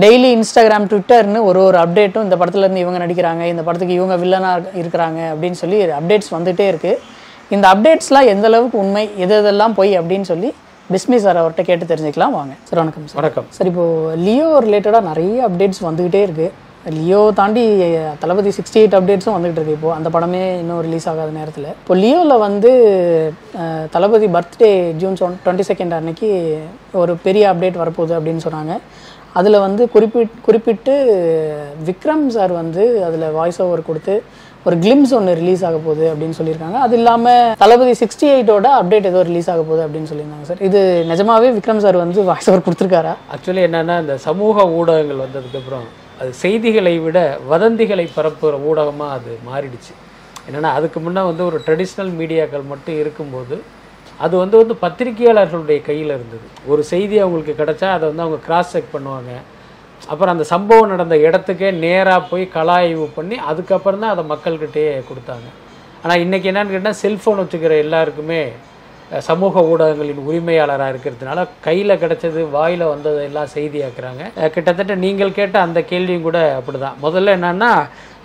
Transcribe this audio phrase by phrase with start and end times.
[0.00, 4.70] Daily Instagram ட்விட்டர்னு ஒரு ஒரு அப்டேட்டும் இந்த படத்துல இருந்து இவங்க நடிக்கிறாங்க இந்த படத்துக்கு இவங்க வில்லனாக
[4.80, 7.00] இருக்கிறாங்க அப்படின்னு சொல்லி அப்டேட்ஸ் வந்துட்டே இருக்குது
[7.54, 10.50] இந்த அப்டேட்ஸ்லாம் எந்த அளவுக்கு உண்மை எது எதெல்லாம் பொய் அப்படின்னு சொல்லி
[10.92, 12.34] பிஸ்மி சார் அவர்கிட்ட கேட்டு தெரிஞ்சுக்கலாம்.
[12.38, 12.54] வாங்க.
[12.68, 13.46] சார் வணக்கம் சார் வணக்கம்.
[13.56, 13.84] சார் இப்போ
[14.26, 16.48] லியோ ரிலேட்டடாக நிறைய அப்டேட்ஸ் வந்துகிட்டே இருக்கு.
[16.96, 17.64] லியோ தாண்டி
[18.22, 19.90] தளபதி சிக்ஸ்டி எயிட் அப்டேட்ஸும் வந்துகிட்டு இருக்கு இப்போ.
[19.98, 21.68] அந்த படமே இன்னும் ரிலீஸ் ஆகாத நேரத்தில்.
[21.82, 22.70] இப்போ லியோவில் வந்து
[23.96, 24.70] Thalapathy birthday
[25.02, 26.30] June twenty second அன்னைக்கு
[27.02, 28.74] ஒரு பெரிய அப்டேட் வரப்போகுது அப்படின்னு சொன்னாங்க.
[29.38, 30.94] அதில் வந்து குறிப்பிட் குறிப்பிட்டு
[31.88, 34.14] விக்ரம் சார் வந்து அதில் வாய்ஸ் ஓவர் கொடுத்து
[34.66, 36.78] ஒரு கிளிம்ஸ் ஒன்று ரிலீஸ் ஆக போகுது அப்படின்னு சொல்லியிருக்காங்க.
[36.86, 40.62] அது இல்லாமல் தளபதி சிக்ஸ்டி எயிட்டோட அப்டேட் ஏதோ ரிலீஸ் ஆக போகுது அப்படின்னு சொல்லியிருந்தாங்க சார்.
[40.68, 40.80] இது
[41.12, 43.14] நிஜமாவே விக்ரம் சார் வந்து வாய்ஸ் ஓவர் கொடுத்துருக்காரா?
[43.36, 45.86] ஆக்சுவலி என்னென்னா இந்த சமூக ஊடகங்கள் வந்ததுக்கப்புறம்
[46.20, 47.18] அது செய்திகளை விட
[47.52, 49.92] வதந்திகளை பரப்புகிற ஊடகமாக அது மாறிடுச்சு.
[50.48, 53.56] என்னென்னா அதுக்கு முன்னே வந்து ஒரு ட்ரெடிஷ்னல் மீடியாக்கள் மட்டும் இருக்கும்போது
[54.24, 56.46] அது வந்து வந்து பத்திரிகையாளர்களுடைய கையில் இருந்தது.
[56.72, 59.32] ஒரு செய்தி அவங்களுக்கு கிடைச்சா அதை வந்து அவங்க கிராஸ் செக் பண்ணுவாங்க.
[60.12, 65.48] அப்புறம் அந்த சம்பவம் நடந்த இடத்துக்கே நேராக போய் கலாய்வு பண்ணி அதுக்கப்புறம் தான் அதை மக்கள்கிட்டயே கொடுத்தாங்க.
[66.02, 68.42] ஆனால் இன்றைக்கி என்னன்னு கேட்டால் செல்ஃபோன் வச்சுக்கிற எல்லாருக்குமே
[69.28, 74.22] சமூக ஊடகங்களின் உரிமையாளராக இருக்கிறதுனால கையில் கிடச்சது வாயில் வந்ததை எல்லாம் செய்தியாக்குறாங்க
[74.54, 76.96] கிட்டத்தட்ட நீங்கள் கேட்ட அந்த கேள்வியும் கூட அப்படிதான்.
[77.04, 77.72] முதல்ல என்னன்னா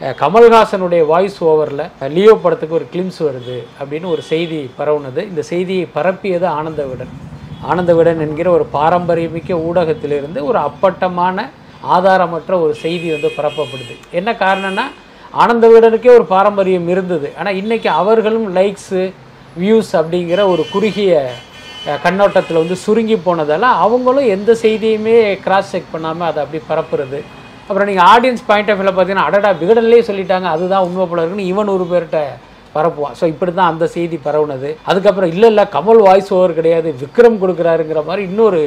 [0.02, 1.84] கமல்ஹாசனுடைய வாய்ஸ் ஓவரில்
[2.16, 5.22] லியோ படத்துக்கு ஒரு கிளிம்ஸ் வருது அப்படின்னு ஒரு செய்தி பரவுனது.
[5.32, 7.14] இந்த செய்தியை பரப்பியது ஆனந்த விடன்
[7.72, 11.46] ஆனந்த விடன் என்கிற ஒரு பாரம்பரியமிக்க ஊடகத்திலிருந்து ஒரு அப்பட்டமான
[11.96, 13.96] ஆதாரமற்ற ஒரு செய்தி வந்து பரப்பப்படுது.
[14.20, 14.86] என்ன காரணம்னா
[15.44, 17.28] ஆனந்த விடனுக்கே ஒரு பாரம்பரியம் இருந்தது.
[17.40, 19.02] ஆனால் இன்றைக்கி அவர்களும் லைக்ஸு
[19.64, 21.12] வியூஸ் அப்படிங்கிற ஒரு குறுகிய
[22.06, 25.18] கண்ணோட்டத்தில் வந்து சுருங்கி போனதால் அவங்களும் எந்த செய்தியுமே
[25.48, 27.20] கிராஸ் செக் பண்ணாமல் அதை அப்படி பரப்புறது.
[27.68, 30.48] அப்புறம் நீங்கள் ஆடியன்ஸ் பாயிண்ட் ஆஃப் வியூவில் பார்த்தீங்கன்னா அடடா விகடன்லேயே சொல்லிட்டாங்க.
[30.56, 32.20] அதுதான் உண்மை போல இருக்குன்னு இவன் ஒரு பேர்கிட்ட
[32.76, 33.16] பரப்புவான்.
[33.20, 34.70] ஸோ இப்படி தான் அந்த செய்தி பரவுனது.
[34.90, 36.90] அதுக்கப்புறம் இல்லை இல்லை கமல் வாய்ஸ் ஓவர் கிடையாது.
[37.02, 38.62] விக்ரம் கொடுக்குறாருங்கிற மாதிரி இன்னொரு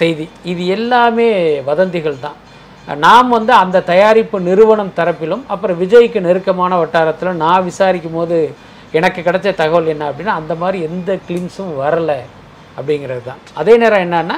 [0.00, 0.26] செய்தி.
[0.52, 1.28] இது எல்லாமே
[1.70, 2.38] வதந்திகள் தான்.
[3.04, 8.38] நாம் வந்து அந்த தயாரிப்பு நிறுவனம் தரப்பிலும் அப்புறம் விஜய்க்கு நெருக்கமான வட்டாரத்தில் நான் விசாரிக்கும் போது
[8.98, 12.18] எனக்கு கிடைச்ச தகவல் என்ன அப்படின்னா அந்த மாதிரி எந்த கிளிம்ஸும் வரலை
[12.78, 13.40] அப்படிங்கிறது தான்.
[13.60, 14.36] அதே நேரம் என்னென்னா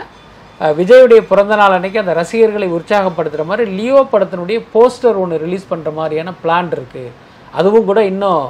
[0.61, 6.35] அஹ், விஜயுடைய பிறந்தநாள் அன்னைக்கு அந்த ரசிகர்களை உற்சாகப்படுத்துகிற மாதிரி லியோ படத்தினுடைய போஸ்டர் ஒன்று ரிலீஸ் பண்ணுற மாதிரியான
[6.43, 7.11] பிளான் இருக்குது
[7.53, 8.45] அதுவும் கூட இன்னும்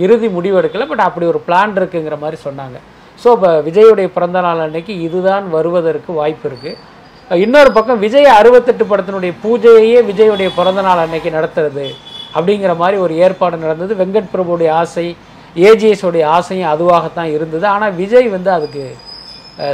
[0.00, 0.56] இறுதி முடிவு
[0.90, 2.76] பட் அப்படி ஒரு பிளான் இருக்குங்கிற மாதிரி சொன்னாங்க.
[3.18, 6.90] ஸோ இப்போ விஜயுடைய பிறந்தநாள் அன்னைக்கு இதுதான் வருவதற்கு வாய்ப்பு இருக்குது
[7.42, 11.86] இன்னொரு பக்கம் விஜய் அறுபத்தெட்டு படத்தினுடைய பூஜையையே விஜயுடைய பிறந்தநாள் அன்னைக்கு நடத்துறது
[12.34, 13.92] அப்படிங்கிற மாதிரி ஒரு ஏற்பாடு நடந்தது.
[14.00, 15.06] வெங்கட் பிரபுடைய ஆசை
[15.62, 17.64] ஏஜிஎஸ் உடைய ஆசையும் அதுவாகத்தான் இருந்தது.
[17.68, 18.84] ஆனால் விஜய் வந்து அதுக்கு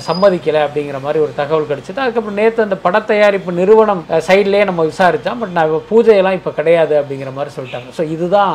[0.07, 1.99] சம்மதிக்கலை அப்படிங்கிற மாதிரி ஒரு தகவல் கிடச்சிது.
[2.05, 7.33] அதுக்கப்புறம் நேற்று அந்த பட தயாரிப்பு நிறுவனம் சைட்லேயே நம்ம விசாரித்தோம் பட் நான் பூஜையெல்லாம் இப்போ கிடையாது அப்படிங்கிற
[7.39, 7.91] மாதிரி சொல்லிட்டாங்க.
[7.99, 8.55] ஸோ இதுதான்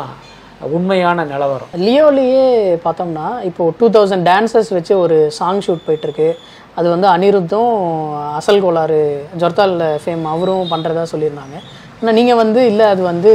[0.78, 1.72] உண்மையான நிலவரம்.
[1.86, 2.44] லியோலேயே
[2.84, 6.28] பார்த்தோம்னா இப்போ டூ தௌசண்ட் டான்சர்ஸ் வச்சு ஒரு சாங் ஷூட் போயிட்டுருக்கு.
[6.80, 7.74] அது வந்து அனிருத்தும்
[8.40, 9.00] அசல் கோளாறு
[9.42, 11.58] ஜொர்தால் ஃபேம் அவரும் பண்ணுறதா சொல்லியிருந்தாங்க.
[12.00, 13.32] ஆனால் நீங்கள் வந்து இல்லை அது வந்து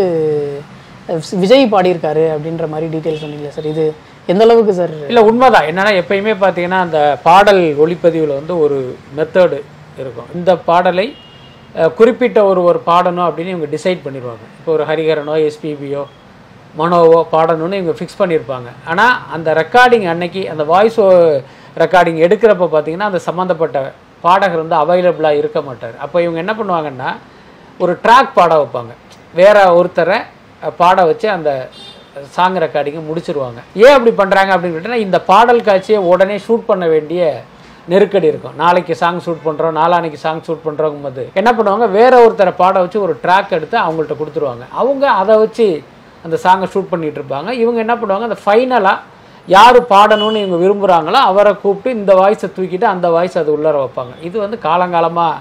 [1.42, 3.84] விஜய் பாடியிருக்காரு அப்படின்ற மாதிரி டீட்டெயில் சொன்னீங்களே சார் இது
[4.32, 4.94] எந்த அளவுக்கு சார்?
[5.10, 5.66] இல்லை உண்மைதான்.
[5.70, 8.78] என்னன்னா எப்பயுமே பார்த்தீங்கன்னா அந்த பாடல் ஒளிப்பதிவில் வந்து ஒரு
[9.18, 9.58] மெத்தடு
[10.02, 10.28] இருக்கும்.
[10.38, 11.06] இந்த பாடலை
[11.98, 16.02] குறிப்பிட்ட ஒரு ஒரு பாடணும் அப்படின்னு இவங்க டிசைட் பண்ணிடுவாங்க இப்போ ஒரு ஹரிஹரனோ எஸ்பிபியோ
[16.78, 20.98] மனோவோ பாடணும்னு இவங்க ஃபிக்ஸ் பண்ணியிருப்பாங்க ஆனால் அந்த ரெக்கார்டிங் அன்னைக்கு அந்த வாய்ஸ்
[21.82, 23.78] ரெக்கார்டிங் எடுக்கிறப்ப பார்த்தீங்கன்னா அந்த சம்மந்தப்பட்ட
[24.24, 25.96] பாடகர் வந்து அவைலபிளாக இருக்க மாட்டார்.
[26.04, 27.10] அப்போ இவங்க என்ன பண்ணுவாங்கன்னா
[27.84, 28.92] ஒரு ட்ராக் பாட வைப்பாங்க.
[29.40, 30.18] வேற ஒருத்தரை
[30.80, 31.50] பாட வச்சு அந்த
[32.36, 33.60] சாங் ரெக்கார்டிங்கை முடிச்சிருவாங்க.
[33.84, 37.22] ஏன் அப்படி பண்ணுறாங்க அப்படின்னு கேட்டால் இந்த பாடல் காட்சியை உடனே ஷூட் பண்ண வேண்டிய
[37.92, 38.56] நெருக்கடி இருக்கும்.
[38.62, 41.86] நாளைக்கு சாங் ஷூட் பண்ணுறோம் நாளானைக்கு சாங் ஷூட் பண்ணுறோங்கும் போது என்ன பண்ணுவாங்க?
[41.98, 44.64] வேற ஒருத்தரை பாட வச்சு ஒரு ட்ராக் எடுத்து அவங்கள்ட்ட கொடுத்துருவாங்க.
[44.80, 45.68] அவங்க அதை வச்சு
[46.26, 47.50] அந்த சாங்கை ஷூட் பண்ணிட்டு இருப்பாங்க.
[47.62, 48.28] இவங்க என்ன பண்ணுவாங்க?
[48.30, 48.96] அந்த ஃபைனலாக
[49.56, 54.14] யார் பாடணும்னு இவங்க விரும்புகிறாங்களோ அவரை கூப்பிட்டு இந்த வாய்ஸை தூக்கிட்டு அந்த வாய்ஸ் அது உள்ளார வைப்பாங்க.
[54.28, 55.36] இது வந்து காலங்காலமாக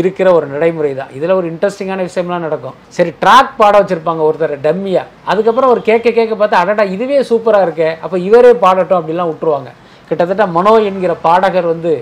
[0.00, 2.76] இருக்கிற ஒரு நடைமுறை தான் இதில் ஒரு இன்ட்ரெஸ்டிங்கான விஷயம்லாம் நடக்கும்.
[2.96, 7.90] சரி ட்ராக் பாட வச்சுருப்பாங்க ஒருத்தர் டம்மியாக அதுக்கப்புறம் ஒரு கேட்க கேட்க பார்த்து அடடா இதுவே சூப்பராக இருக்கே.
[8.04, 9.70] அப்போ இவரே பாடட்டும் அப்படிலாம் விட்டுருவாங்க.
[10.10, 11.92] கிட்டத்தட்ட மனோ என்கிற பாடகர் வந்து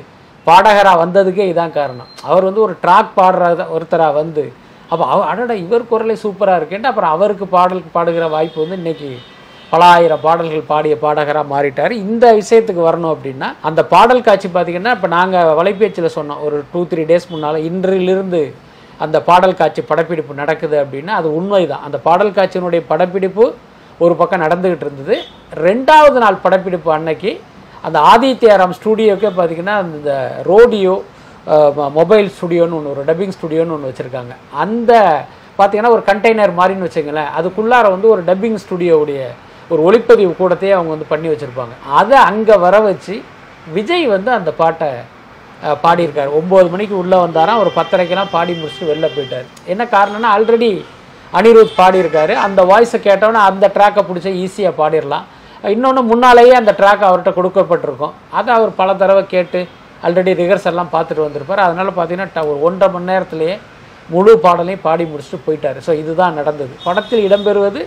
[0.47, 2.09] பாடகராக வந்ததுக்கே இதான் காரணம்.
[2.29, 4.45] அவர் வந்து ஒரு ட்ராக் பாடுற ஒருத்தராக வந்து
[4.93, 9.11] அப்போ அவ அடடா இவர் குரலே சூப்பராக இருக்கேன்ட்டு அப்புறம் அவருக்கு பாடல் பாடுகிற வாய்ப்பு வந்து இன்றைக்கி
[9.73, 11.93] பல ஆயிரம் பாடல்கள் பாடிய பாடகராக மாறிட்டார்.
[12.05, 17.03] இந்த விஷயத்துக்கு வரணும் அப்படின்னா அந்த பாடல் காட்சி பார்த்தீங்கன்னா இப்போ நாங்கள் வலைபேச்சில் சொன்னோம் ஒரு டூ த்ரீ
[17.11, 18.43] டேஸ் முன்னால் இன்றிலிருந்து
[19.05, 23.45] அந்த பாடல் காட்சி படப்பிடிப்பு நடக்குது அப்படின்னா அது உண்மை தான் அந்த பாடல் காட்சியினுடைய படப்பிடிப்பு
[24.05, 25.17] ஒரு பக்கம் நடந்துக்கிட்டு இருந்தது.
[25.67, 27.33] ரெண்டாவது நாள் படப்பிடிப்பு அன்னைக்கு
[27.87, 30.11] அந்த ஆதித்யாராம் ஸ்டூடியோக்கே பார்த்தீங்கன்னா அந்த
[30.51, 30.95] ரோடியோ
[31.99, 34.33] மொபைல் ஸ்டுடியோன்னு ஒன்று ஒரு டப்பிங் ஸ்டுடியோன்னு ஒன்று வச்சுருக்காங்க.
[34.65, 34.93] அந்த
[35.59, 39.21] பார்த்தீங்கன்னா ஒரு கண்டெய்னர் மாதிரின்னு வச்சுங்களேன் அதுக்குள்ளார வந்து ஒரு டப்பிங் ஸ்டுடியோவுடைய
[39.73, 41.75] ஒரு ஒளிப்பதிவு கூடத்தையே அவங்க வந்து பண்ணி வச்சுருப்பாங்க.
[42.01, 43.15] அதை அங்கே வர வச்சு
[43.77, 44.89] விஜய் வந்து அந்த பாட்டை
[45.85, 46.31] பாடியிருக்கார்.
[46.39, 49.49] ஒம்பது மணிக்கு உள்ளே வந்தாராம் ஒரு பத்தரைக்கெல்லாம் பாடி முடிச்சுட்டு வெளில போயிட்டார்.
[49.73, 50.71] என்ன காரணம்னா ஆல்ரெடி
[51.39, 52.35] அனிருத் பாடியிருக்காரு.
[52.45, 55.27] அந்த வாய்ஸை கேட்டோன்னே அந்த ட்ராக்கை பிடிச்சா ஈஸியாக பாடிடலாம்.
[55.75, 58.15] இன்னொன்று முன்னாலேயே அந்த ட்ராக் அவர்கிட்ட கொடுக்கப்பட்டிருக்கும்.
[58.39, 59.61] அதை அவர் பல தடவை கேட்டு
[60.07, 61.65] ஆல்ரெடி ரிஹர்சல்லாம் பார்த்துட்டு வந்திருப்பார்.
[61.67, 63.57] அதனால் பார்த்தீங்கன்னா ஒரு ஒன்றரை மணி நேரத்துலேயே
[64.15, 65.79] முழு பாடலையும் பாடி முடிச்சுட்டு போயிட்டார்.
[65.87, 66.73] ஸோ இதுதான் நடந்தது.
[66.87, 67.83] படத்தில் இடம்பெறுவது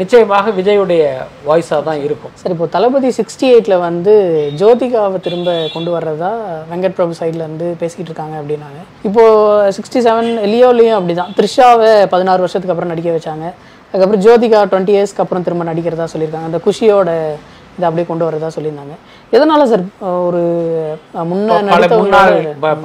[0.00, 1.02] நிச்சயமாக விஜயுடைய
[1.48, 2.32] வாய்ஸாக தான் இருக்கும்.
[2.40, 4.14] சரி இப்போ தளபதி சிக்ஸ்டி எயிட்டில் வந்து
[4.60, 6.30] ஜோதிகாவை திரும்ப கொண்டு வர்றதா
[6.70, 8.80] வெங்கட் பிரபு சைட்லேருந்து பேசிக்கிட்டு இருக்காங்க அப்படின்னாங்க.
[9.08, 9.24] இப்போ
[9.76, 13.46] சிக்ஸ்டி செவன் லியோலையும் அப்படி தான் த்ரிஷாவை பதினாறு வருஷத்துக்கு அப்புறம் நடிக்க வச்சாங்க.
[13.90, 16.50] அதுக்கப்புறம் ஜோதிகா டுவெண்ட்டி இயர்ஸ்க்கு அப்புறம் திரும்ப நடிக்கிறதா சொல்லியிருக்காங்க.
[16.50, 17.10] அந்த குஷியோட
[17.76, 18.96] இதை அப்படியே கொண்டு வரதா சொல்லியிருந்தாங்க.
[19.36, 19.84] எதனால சார்
[20.26, 20.42] ஒரு
[21.32, 22.36] முன்னாள்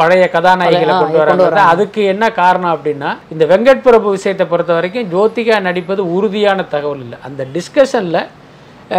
[0.02, 1.64] பழைய கதாநாயகிகளை கொண்டு வராங்க.
[1.74, 7.20] அதுக்கு என்ன காரணம் அப்படின்னா இந்த வெங்கட் பிரபு விஷயத்தை பொறுத்த வரைக்கும் ஜோதிகா நடிப்பது உறுதியான தகவல் இல்லை.
[7.30, 8.22] அந்த டிஸ்கஷனில்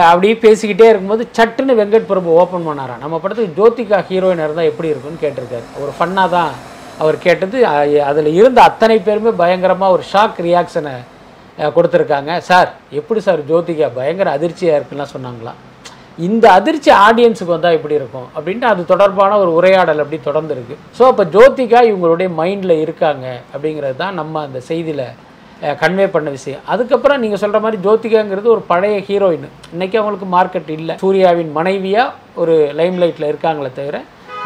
[0.08, 5.22] அப்படியே பேசிக்கிட்டே இருக்கும்போது சட்டுன்னு வெங்கட் பிரபு ஓப்பன் பண்ணாராம் நம்ம படத்துக்கு ஜோதிகா ஹீரோயின் இருந்தால் எப்படி இருக்கும்னு
[5.22, 5.66] கேட்டிருக்காரு.
[5.84, 6.52] ஒரு ஃபன்னாக தான்
[7.02, 7.56] அவர் கேட்டது.
[8.10, 10.94] அதில் இருந்த அத்தனை பேருமே பயங்கரமாக ஒரு ஷாக் ரியாக்ஷனை
[11.76, 12.32] கொடுத்துருக்காங்க.
[12.50, 12.70] சார்
[13.00, 15.58] எப்படி சார் ஜோதிகா பயங்கர அதிர்ச்சியாக இருக்குலாம் சொன்னாங்களாம்
[16.28, 18.28] இந்த அதிர்ச்சி ஆடியன்ஸுக்கு வந்தால் எப்படி இருக்கும்?
[18.36, 23.96] அப்படின்ட்டு அது தொடர்பான ஒரு உரையாடல் அப்படி தொடர்ந்து இருக்கு ஸோ அப்போ ஜோதிகா இவங்களுடைய மைண்டில் இருக்காங்க அப்படிங்கிறது
[24.04, 25.04] தான் நம்ம அந்த செய்தியில்
[25.82, 26.62] கன்வே பண்ண விஷயம்.
[26.72, 30.94] அதுக்கப்புறம் நீங்கள் சொல்கிற மாதிரி ஜோதிகாங்கிறது ஒரு பழைய ஹீரோயின் இன்னைக்கு அவங்களுக்கு மார்க்கெட் இல்லை.
[31.02, 33.98] சூர்யாவின் மனைவியாக ஒரு லைம்லைட்டில் இருக்காங்களே தவிர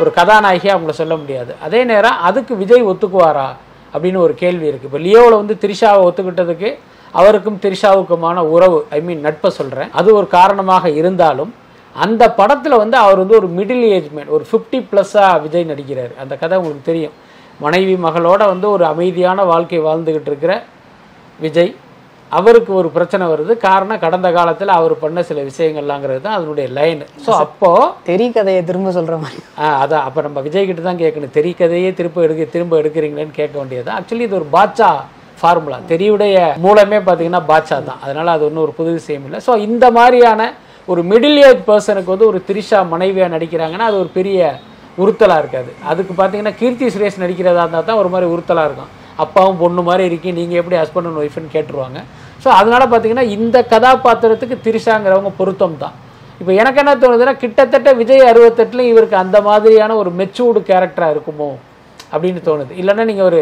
[0.03, 1.53] ஒரு கதாநாயகியாக அவங்கள சொல்ல முடியாது.
[1.67, 3.49] அதே நேரம் அதுக்கு விஜய் ஒத்துக்குவாரா
[3.95, 6.71] அப்படின்னு ஒரு கேள்வி இருக்குது இப்போ லியோவில் வந்து திரிஷாவை ஒத்துக்கிட்டதுக்கு
[7.21, 11.53] அவருக்கும் திரிஷாவுக்குமான உறவு ஐ மீன் நட்பை சொல்கிறேன் அது ஒரு காரணமாக இருந்தாலும்
[12.05, 16.13] அந்த படத்தில் வந்து அவர் வந்து ஒரு மிடில் ஏஜ் மேன் ஒரு ஃபிஃப்டி ப்ளஸ்ஸாக விஜய் நடிக்கிறார்.
[16.23, 17.15] அந்த கதை உங்களுக்கு தெரியும்.
[17.65, 20.55] மனைவி மகளோட வந்து ஒரு அமைதியான வாழ்க்கை வாழ்ந்துக்கிட்டு இருக்கிற
[21.45, 21.73] விஜய்.
[22.33, 23.53] அவருக்கு ஒரு பிரச்சனை வருது.
[23.67, 28.93] காரணம் கடந்த காலத்தில் அவர் பண்ண சில விஷயங்கள்லாங்கிறது தான் அதனுடைய லைன் ஸோ அப்போது தெரி கதையை திரும்ப
[28.97, 29.41] சொல்கிற மாதிரி.
[29.63, 30.05] ஆ அதான்.
[30.09, 31.35] அப்போ நம்ம விஜய் கிட்ட தான் கேட்கணும்.
[31.39, 34.91] தெரி கதையே திரும்ப எடுக்க திரும்ப எடுக்கிறீங்களேன்னு கேட்க வேண்டியது ஆக்சுவலி இது ஒரு பாட்சா
[35.41, 36.37] ஃபார்முலா தெரியுடைய
[36.67, 38.03] மூலமே பார்த்தீங்கன்னா பாட்சா தான்.
[38.05, 39.41] அதனால அது ஒன்றும் ஒரு புது விஷயம் இல்லை.
[39.47, 40.51] ஸோ இந்த மாதிரியான
[40.93, 44.39] ஒரு மிடில் ஏஜ் பர்சனுக்கு வந்து ஒரு திரிஷா மனைவியாக நடிக்கிறாங்கன்னா அது ஒரு பெரிய
[45.03, 45.71] உறுத்தலாக இருக்காது.
[45.91, 48.91] அதுக்கு பார்த்தீங்கன்னா கீர்த்தி சுரேஷ் நடிக்கிறதா இருந்தால் தான் ஒரு மாதிரி உறுத்தலாக இருக்கும்.
[49.25, 51.99] அப்பாவும் பொண்ணு மாதிரி இருக்கி நீங்கள் எப்படி ஹஸ்பண்ட் அண்ட் ஒய்ஃப்னு கேட்டுருவாங்க.
[52.45, 55.95] ஸோ அதனால் பார்த்தீங்கன்னா இந்த கதாபாத்திரத்துக்கு திரிஷாங்கிறவங்க பொருத்தம் தான்.
[56.41, 61.51] இப்போ எனக்கு என்ன தோணுதுன்னா கிட்டத்தட்ட விஜய் அறுபத்தெட்டுலேயும் இவருக்கு அந்த மாதிரியான ஒரு மெச்சூர்டு கேரக்டராக இருக்குமோ?
[62.13, 62.73] அப்படின்னு தோணுது.
[62.81, 63.41] இல்லைன்னா நீங்கள் ஒரு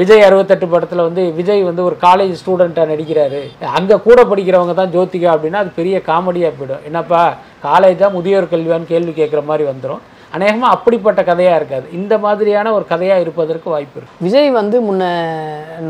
[0.00, 3.42] விஜய் அறுபத்தெட்டு படத்தில் வந்து விஜய் வந்து ஒரு காலேஜ் ஸ்டூடெண்ட்டாக நடிக்கிறாரு.
[3.78, 6.86] அங்கே கூட படிக்கிறவங்க தான் ஜோதிகா அப்படின்னா அது பெரிய காமெடியாக போயிடும்.
[6.90, 7.22] என்னப்பா
[7.68, 10.02] காலேஜா முதியோர் கல்வியான்னு கேள்வி கேட்குற மாதிரி வந்துடும்
[10.36, 11.86] அநேகமாக அப்படிப்பட்ட கதையாக இருக்காது.
[11.98, 14.18] இந்த மாதிரியான ஒரு கதையாக இருப்பதற்கு வாய்ப்பு இருக்கு.
[14.26, 15.04] விஜய் வந்து முன்ன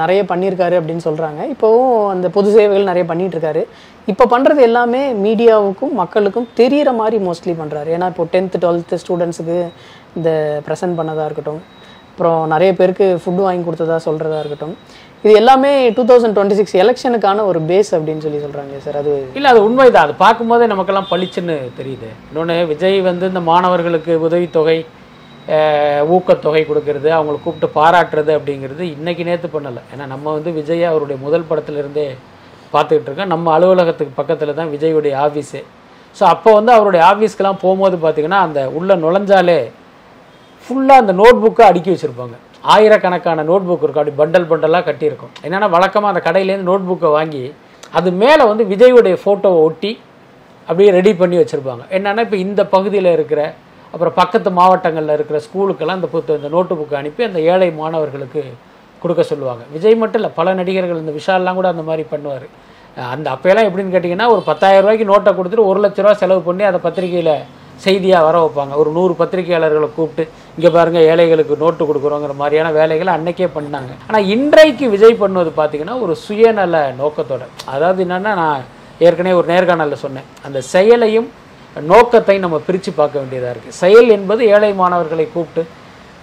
[0.01, 3.65] நிறைய பண்ணியிருக்காரு அப்படின்னு சொல்கிறாங்க இப்போவும் அந்த பொது சேவைகள் நிறைய பண்ணிகிட்ருக்காரு
[4.13, 9.59] இப்போ பண்ணுறது எல்லாமே மீடியாவுக்கும் மக்களுக்கும் தெரிகிற மாதிரி மோஸ்ட்லி பண்ணுறாரு ஏன்னா இப்போ டென்த்து டுவெல்த்து ஸ்டூடெண்ட்ஸுக்கு
[10.19, 10.31] இந்த
[10.69, 11.61] ப்ரெசென்ட் பண்ணதாக இருக்கட்டும்
[12.21, 14.73] அப்புறம் நிறைய பேருக்கு ஃபுட்டு வாங்கி கொடுத்ததா சொல்கிறதா இருக்கட்டும்.
[15.23, 18.99] இது எல்லாமே டூ தௌசண்ட் டுவெண்ட்டி சிக்ஸ் எலெக்ஷனுக்கான ஒரு பேஸ் அப்படின்னு சொல்லி சொல்கிறாங்க சார்.
[19.03, 20.05] அது இல்லை அது உண்மைதான்.
[20.07, 22.11] அது பார்க்கும்போதே நமக்கெல்லாம் பளிச்சுன்னு தெரியுது.
[22.29, 24.77] இன்னொன்று விஜய் வந்து இந்த மாணவர்களுக்கு உதவித்தொகை
[26.17, 29.83] ஊக்கத்தொகை கொடுக்கறது அவங்களை கூப்பிட்டு பாராட்டுறது அப்படிங்கிறது இன்னைக்கு நேற்று பண்ணலை.
[29.95, 32.09] ஏன்னா நம்ம வந்து விஜய் அவருடைய முதல் படத்துலேருந்தே
[32.77, 33.35] பார்த்துக்கிட்டு இருக்கோம்.
[33.35, 35.65] நம்ம அலுவலகத்துக்கு பக்கத்தில் தான் விஜயுடைய ஆஃபீஸே
[36.17, 39.61] ஸோ அப்போ வந்து அவருடைய ஆஃபீஸ்க்கெலாம் போகும்போது பார்த்திங்கன்னா அந்த உள்ளே நுழைஞ்சாலே
[40.65, 42.37] ஃபுல்லாக அந்த நோட் புக்கை அடுக்கி வச்சுருப்பாங்க.
[42.75, 44.03] ஆயிரக்கணக்கான நோட் புக் இருக்கும்.
[44.03, 45.33] அப்படி பண்டல் பண்டலாக கட்டியிருக்கும்.
[45.47, 47.43] என்னென்னா வழக்கமாக அந்த கடையிலேருந்து நோட் புக்கை வாங்கி
[47.99, 49.93] அது மேலே வந்து விஜயுடைய ஃபோட்டோவை ஒட்டி
[50.69, 51.85] அப்படியே ரெடி பண்ணி வச்சுருப்பாங்க.
[51.97, 53.41] என்னென்னா இப்போ இந்த பகுதியில் இருக்கிற
[53.95, 58.43] அப்புறம் பக்கத்து மாவட்டங்களில் இருக்கிற ஸ்கூலுக்கெல்லாம் இந்த புத்த இந்த நோட்டு புக்கை அனுப்பி அந்த ஏழை மாணவர்களுக்கு
[59.03, 59.63] கொடுக்க சொல்லுவாங்க.
[59.75, 62.47] விஜய் மட்டும் இல்லை பல நடிகர்கள் இந்த விஷால்லாம் கூட அந்த மாதிரி பண்ணுவார்.
[63.15, 66.79] அந்த அப்போயெல்லாம் எப்படின்னு கேட்டிங்கன்னா ஒரு பத்தாயிரம் ரூபாய்க்கு நோட்டை கொடுத்துட்டு ஒரு லட்ச ரூபா செலவு பண்ணி அதை
[66.87, 67.35] பத்திரிக்கையில்
[67.85, 68.75] செய்தியாக வர வைப்பாங்க.
[68.83, 70.25] ஒரு நூறு பத்திரிகையாளர்களை கூப்பிட்டு
[70.57, 73.93] இங்கே பாருங்கள் ஏழைகளுக்கு நோட்டு கொடுக்குறோங்கிற மாதிரியான வேலைகளை அன்னைக்கே பண்ணாங்க.
[74.09, 77.45] ஆனால் இன்றைக்கு விஜய் பண்ணுவது பார்த்தீங்கன்னா ஒரு சுயநல நோக்கத்தோட.
[77.75, 78.65] அதாவது என்னென்னா நான்
[79.09, 80.27] ஏற்கனவே ஒரு நேர்காணலில் சொன்னேன்.
[80.47, 81.29] அந்த செயலையும்
[81.93, 85.63] நோக்கத்தை நம்ம பிரித்து பார்க்க வேண்டியதாக இருக்குது செயல் என்பது ஏழை மாணவர்களை கூப்பிட்டு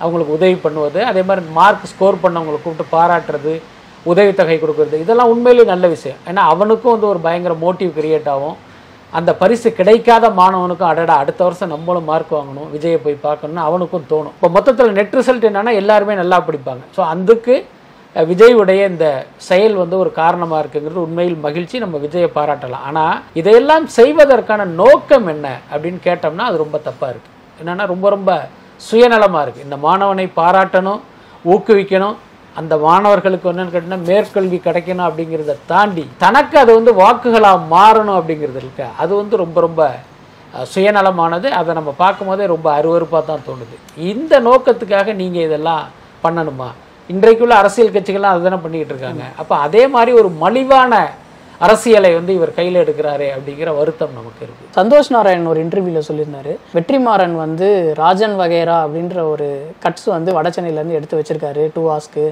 [0.03, 0.99] அவங்களுக்கு உதவி பண்ணுவது.
[1.09, 3.53] அதே மாதிரி மார்க் ஸ்கோர் பண்ணவங்களை கூப்பிட்டு பாராட்டுறது
[4.11, 4.97] உதவித்தொகை கொடுக்கறது.
[5.03, 6.19] இதெல்லாம் உண்மையிலேயே நல்ல விஷயம்.
[6.29, 8.57] ஏன்னா அவனுக்கும் வந்து ஒரு பயங்கர மோட்டிவ் கிரியேட் ஆகும்.
[9.13, 14.33] அந்த பரிசு கிடைக்காத மாணவனுக்கும் அடடா அடுத்த வருஷம் நம்மளும் மார்க் வாங்கணும் விஜயை போய் பார்க்கணும்னு அவனுக்கும் தோணும்.
[14.37, 16.83] இப்போ மொத்தத்தில் நெட் ரிசல்ட் என்னென்னா எல்லாருமே நல்லா படிப்பாங்க.
[16.97, 17.55] ஸோ அதுக்கு
[18.15, 19.07] விஜயுடைய இந்த
[19.47, 21.77] செயல் வந்து ஒரு காரணமாக இருக்குங்கிறது உண்மையில் மகிழ்ச்சி.
[21.83, 22.85] நம்ம விஜயை பாராட்டலாம்.
[22.89, 28.31] ஆனால் இதையெல்லாம் செய்வதற்கான நோக்கம் என்ன அப்படின்னு கேட்டோம்னா அது ரொம்ப தப்பாக இருக்குது என்னென்னா ரொம்ப ரொம்ப
[28.81, 31.03] சுயநலமாக இருக்குது இந்த மாணவனை பாராட்டணும்
[31.45, 32.17] ஊக்குவிக்கணும்
[32.59, 38.85] அந்த மாணவர்களுக்கு என்னன்னு கேட்டிங்கன்னா மேற்கல்வி கிடைக்கணும் அப்படிங்கிறத தாண்டி தனக்கு அது வந்து வாக்குகளாக மாறணும் அப்படிங்கிறது இருக்கு?
[39.03, 39.81] அது வந்து ரொம்ப ரொம்ப
[40.73, 41.47] சுயநலமானது.
[41.59, 43.75] அதை நம்ம பார்க்கும்போதே ரொம்ப அருவருப்பாக தான் தோணுது.
[44.11, 45.83] இந்த நோக்கத்துக்காக நீங்கள் இதெல்லாம்
[46.25, 46.69] பண்ணணுமா?
[47.13, 49.25] இன்றைக்குள்ள அரசியல் கட்சிகள்லாம் அதுதானே பண்ணிக்கிட்டு இருக்காங்க.
[49.41, 50.93] அப்போ அதே மாதிரி ஒரு மலிவான
[51.65, 56.53] அரசியலை வந்து இவர் கையில் எடுக்கிறாரே அப்படிங்கிற வருத்தம் நமக்கு இருக்குது சந்தோஷ் நாராயண் ஒரு இன்டர்வியூவில் சொல்லியிருந்தாரு.
[56.75, 57.67] வெற்றிமாறன் வந்து
[58.01, 59.47] ராஜன் வகைரா அப்படின்ற ஒரு
[59.85, 62.25] கட்ஸ் வந்து வட சென்னையிலேருந்து எடுத்து வச்சிருக்காரு டூ ஹார்ஸ்க்கு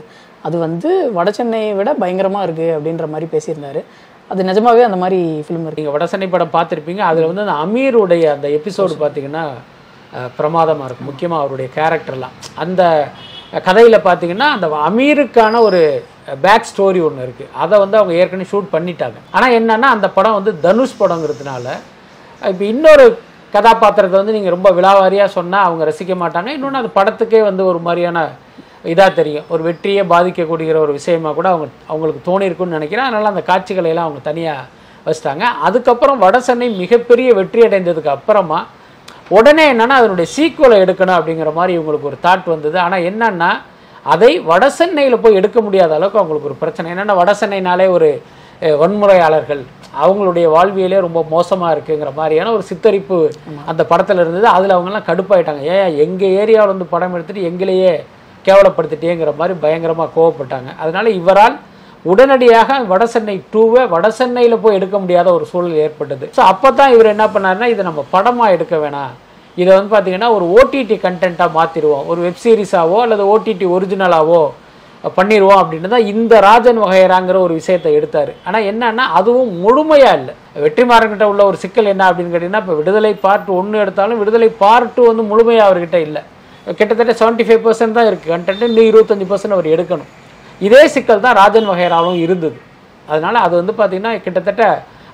[0.47, 3.81] அது வந்து வட சென்னையை விட பயங்கரமாக இருக்குது அப்படின்ற மாதிரி பேசியிருந்தாரு.
[4.31, 5.81] அது நிஜமாவே அந்த மாதிரி ஃபிலிம் இருக்கு.
[5.81, 7.01] நீங்கள் வடசென்னை படம் பார்த்துருப்பீங்க.
[7.11, 9.45] அதில் வந்து அந்த அமீருடைய அந்த எபிசோடு பார்த்தீங்கன்னா
[10.37, 11.09] பிரமாதமாக இருக்கும்.
[11.11, 12.83] முக்கியமாக அவருடைய கேரக்டர்லாம் அந்த
[13.67, 15.81] கதையில் பார்த்தீங்கன்னா அந்த அமீருக்கான ஒரு
[16.43, 19.17] பேக் ஸ்டோரி ஒன்று இருக்குது அதை வந்து அவங்க ஏற்கனவே ஷூட் பண்ணிட்டாங்க.
[19.35, 21.65] ஆனால் என்னென்னா அந்த படம் வந்து தனுஷ் படங்கிறதுனால
[22.51, 23.05] இப்போ இன்னொரு
[23.55, 26.49] கதாபாத்திரத்தை வந்து நீங்கள் ரொம்ப விலாவாரியாக சொன்னால் அவங்க ரசிக்க மாட்டாங்க.
[26.57, 28.23] இன்னொன்று அந்த படத்துக்கே வந்து ஒரு மாதிரியான
[28.93, 29.45] இதாக தெரியும்.
[29.53, 33.07] ஒரு வெற்றியை பாதிக்கக்கூடிய ஒரு விஷயமா கூட அவங்க அவங்களுக்கு தோணியிருக்குன்னு நினைக்கிறேன்.
[33.09, 34.67] அதனால் அந்த காட்சிகளை எல்லாம் அவங்க தனியாக
[35.05, 35.45] வச்சிட்டாங்க.
[35.67, 38.59] அதுக்கப்புறம் வடசென்னை மிகப்பெரிய வெற்றி அடைந்ததுக்கு அப்புறமா
[39.37, 42.77] உடனே என்னென்னா அதனுடைய சீக்குவலை எடுக்கணும் அப்படிங்கிற மாதிரி இவங்களுக்கு ஒரு தாட் வந்தது.
[42.85, 43.51] ஆனால் என்னன்னா
[44.05, 46.89] அதை வடசென்னையில் போய் எடுக்க முடியாத அளவுக்கு அவங்களுக்கு ஒரு பிரச்சனை.
[46.93, 48.09] என்னென்னா வடசென்னைனாலே ஒரு
[48.61, 49.61] அஹ், வன்முறையாளர்கள்.
[50.01, 53.17] அவங்களுடைய வாழ்வியலே ரொம்ப மோசமாக இருக்குங்கிற மாதிரியான ஒரு சித்தரிப்பு
[53.71, 54.47] அந்த படத்தில் இருந்தது.
[54.53, 55.61] அதில் அவங்கெல்லாம் கடுப்பாயிட்டாங்க.
[55.75, 57.93] ஏன் எங்கள் ஏரியாவில் வந்து படம் எடுத்துட்டு எங்களையே
[58.45, 60.69] கேவலப்படுத்திட்டேங்கிற மாதிரி பயங்கரமாக கோவப்பட்டாங்க.
[60.79, 61.55] அதனால இவரால்
[62.05, 66.25] உடனடியாக வடசென்னை டூவை வடசென்னையில் போய் எடுக்க முடியாத ஒரு சூழல் ஏற்பட்டது.
[66.35, 69.13] ஸோ அப்போ தான் இவர் என்ன பண்ணாருன்னா இதை நம்ம படமாக எடுக்க வேணாம்.
[69.61, 74.43] இதை வந்து பார்த்தீங்கன்னா ஒரு ஓடிடி கண்டென்ட்டாக மாற்றிடுவோம் ஒரு வெப் சீரிஸாவோ அல்லது ஓடிடி ஒரிஜினலாவோ
[75.17, 78.31] பண்ணிடுவோம் அப்படின்னு தான் இந்த ராஜன் வகையராங்கிற ஒரு விஷயத்தை எடுத்தார்.
[78.47, 80.33] ஆனால் என்னன்னா அதுவும் முழுமையாக இல்லை.
[80.63, 85.03] வெற்றிமாறன்கிட்ட உள்ள ஒரு சிக்கல் என்ன அப்படின்னு கேட்டிங்கன்னா இப்போ விடுதலை பார்ட் ஒன்று எடுத்தாலும் விடுதலை பார்ட் டூ
[85.09, 86.23] வந்து முழுமையாக அவர்கிட்ட இல்லை.
[86.79, 90.09] கிட்டத்தட்ட செவன்ட்டி ஃபைவ் பர்சன்ட் தான் இருக்குது கண்டென்ட் இன்னும் இருபத்தஞ்சி பர்சன்ட் அவர் எடுக்கணும்.
[90.67, 92.57] இதே சிக்கல் தான் ராஜன் வகையராலும் இருந்தது.
[93.11, 94.63] அதனால் அது வந்து பார்த்திங்கன்னா கிட்டத்தட்ட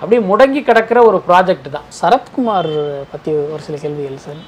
[0.02, 1.88] அப்படியே முடங்கி கிடக்கிற ஒரு ப்ராஜெக்ட் தான்.
[2.00, 2.72] சரத்குமார்
[3.14, 4.42] பற்றி ஒரு சில கேள்விகள் சார்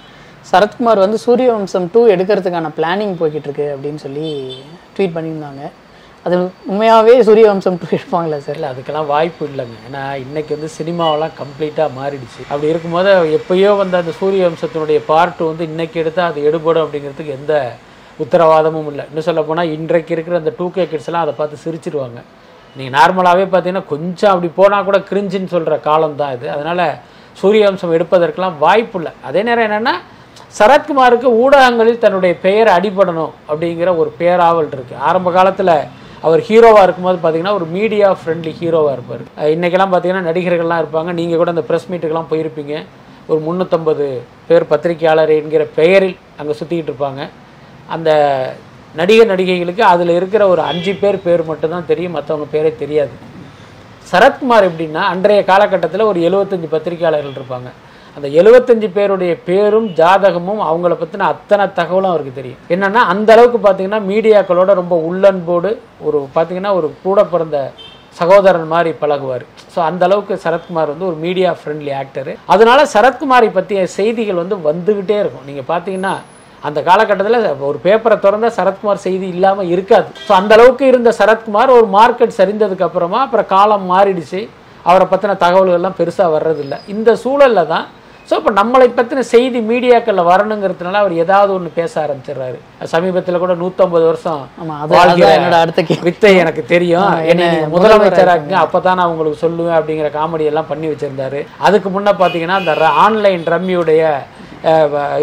[0.51, 4.27] சரத்குமார் வந்து சூரியவம்சம் டூ எடுக்கிறதுக்கான பிளானிங் போய்கிட்டு இருக்கு அப்படின்னு சொல்லி
[4.95, 5.63] ட்வீட் பண்ணியிருந்தாங்க.
[6.25, 6.35] அது
[6.71, 9.77] உண்மையாகவே சூரியவம்சம் டூ எடுப்பாங்களா சார் இல்லை அதுக்கெல்லாம் வாய்ப்பு இல்லைங்க.
[9.87, 12.41] ஏன்னா இன்னைக்கு வந்து சினிமாவெல்லாம் கம்ப்ளீட்டாக மாறிடுச்சு.
[12.51, 17.55] அப்படி இருக்கும்போது எப்பயோ வந்த அந்த சூரிய வம்சத்தினுடைய பார்ட் வந்து இன்னைக்கு எடுத்தால் அது எடுபடும் அப்படிங்கிறதுக்கு எந்த
[18.25, 19.05] உத்தரவாதமும் இல்லை.
[19.09, 22.19] இன்னும் சொல்ல போனால் இன்றைக்கு இருக்கிற அந்த டூ கே கிட்ஸ்லாம் அதை பார்த்து சிரிச்சிருவாங்க.
[22.77, 26.47] நீங்கள் நார்மலாகவே பார்த்தீங்கன்னா கொஞ்சம் அப்படி போனால் கூட கிரிஞ்சின்னு சொல்கிற காலம் தான் இது.
[26.55, 26.85] அதனால்
[27.41, 29.11] சூரிய வம்சம் எடுப்பதற்கெல்லாம் வாய்ப்பு இல்லை.
[29.27, 29.95] அதே நேரம் என்னென்னா
[30.57, 35.75] சரத்குமாருக்கு ஊடகங்களில் தன்னுடைய பெயர் அடிபடணும் அப்படிங்கிற ஒரு பேராவல் இருக்குது ஆரம்ப காலத்தில்
[36.27, 39.23] அவர் ஹீரோவாக இருக்கும்போது பார்த்தீங்கன்னா ஒரு மீடியா ஃப்ரெண்ட்லி ஹீரோவாக இருப்பார்.
[39.55, 41.11] இன்றைக்கெல்லாம் பார்த்தீங்கன்னா நடிகர்கள்லாம் இருப்பாங்க.
[41.19, 42.75] நீங்கள் கூட அந்த ப்ரெஸ் மீட்டுக்கெல்லாம் போயிருப்பீங்க.
[43.31, 44.05] ஒரு முந்நூற்றம்பது
[44.49, 47.23] பேர் பத்திரிகையாளர் என்கிற பெயரில் அங்கே சுற்றிக்கிட்டு இருப்பாங்க.
[47.95, 48.09] அந்த
[48.99, 53.13] நடிகர் நடிகைகளுக்கு அதில் இருக்கிற ஒரு அஞ்சு பேர் பேர் மட்டும்தான் தெரியும் மற்றவங்க பேரே தெரியாது.
[54.11, 57.69] சரத்குமார் எப்படின்னா அன்றைய காலகட்டத்தில் ஒரு எழுபத்தஞ்சு பத்திரிகையாளர்கள் இருப்பாங்க.
[58.17, 62.59] அந்த எழுபத்தஞ்சு பேருடைய பேரும் ஜாதகமும் அவங்கள பற்றின அத்தனை தகவலும் அவருக்கு தெரியும்.
[62.73, 65.71] என்னென்னா அந்த அளவுக்கு பார்த்தீங்கன்னா மீடியாக்களோட ரொம்ப உள்ளன்போடு
[66.07, 67.57] ஒரு பார்த்தீங்கன்னா ஒரு கூட பிறந்த
[68.19, 69.45] சகோதரன் மாதிரி பழகுவார்.
[69.73, 75.17] ஸோ அந்த அளவுக்கு சரத்குமார் வந்து ஒரு மீடியா ஃப்ரெண்ட்லி ஆக்டர் அதனால சரத்குமாரை பற்றிய செய்திகள் வந்து வந்துக்கிட்டே
[75.23, 75.47] இருக்கும்.
[75.49, 76.13] நீங்கள் பார்த்தீங்கன்னா
[76.67, 80.07] அந்த காலகட்டத்தில் ஒரு பேப்பரை திறந்தா சரத்குமார் செய்தி இல்லாமல் இருக்காது.
[80.27, 84.41] ஸோ அந்த அளவுக்கு இருந்த சரத்குமார் ஒரு மார்க்கெட் சரிந்ததுக்கு அப்புறமா அப்புறம் காலம் மாறிடுச்சு.
[84.91, 86.77] அவரை பற்றின தகவல்கள்லாம் பெருசாக வர்றதில்ல.
[86.95, 87.85] இந்த சூழலில் தான்
[88.27, 92.57] ஸோ இப்போ நம்மளை பற்றின செய்தி மீடியாக்களில் வரணுங்கிறதுனால அவர் ஏதாவது ஒன்று பேச ஆரம்பிச்சிடுறாரு.
[92.91, 94.43] சமீபத்தில் கூட நூற்றம்பது வருஷம்
[95.37, 97.09] என்னோட அடுத்த வித்தை எனக்கு தெரியும்.
[97.31, 101.41] என்னை முதலமைச்சராக்குங்க அப்பதான் நான் உங்களுக்கு சொல்லுவேன் அப்படிங்கிற காமெடி எல்லாம் பண்ணி வச்சிருந்தாரு.
[101.67, 104.13] அதுக்கு முன்ன பாத்தீங்கன்னா அந்த ஆன்லைன் ரம்மியுடைய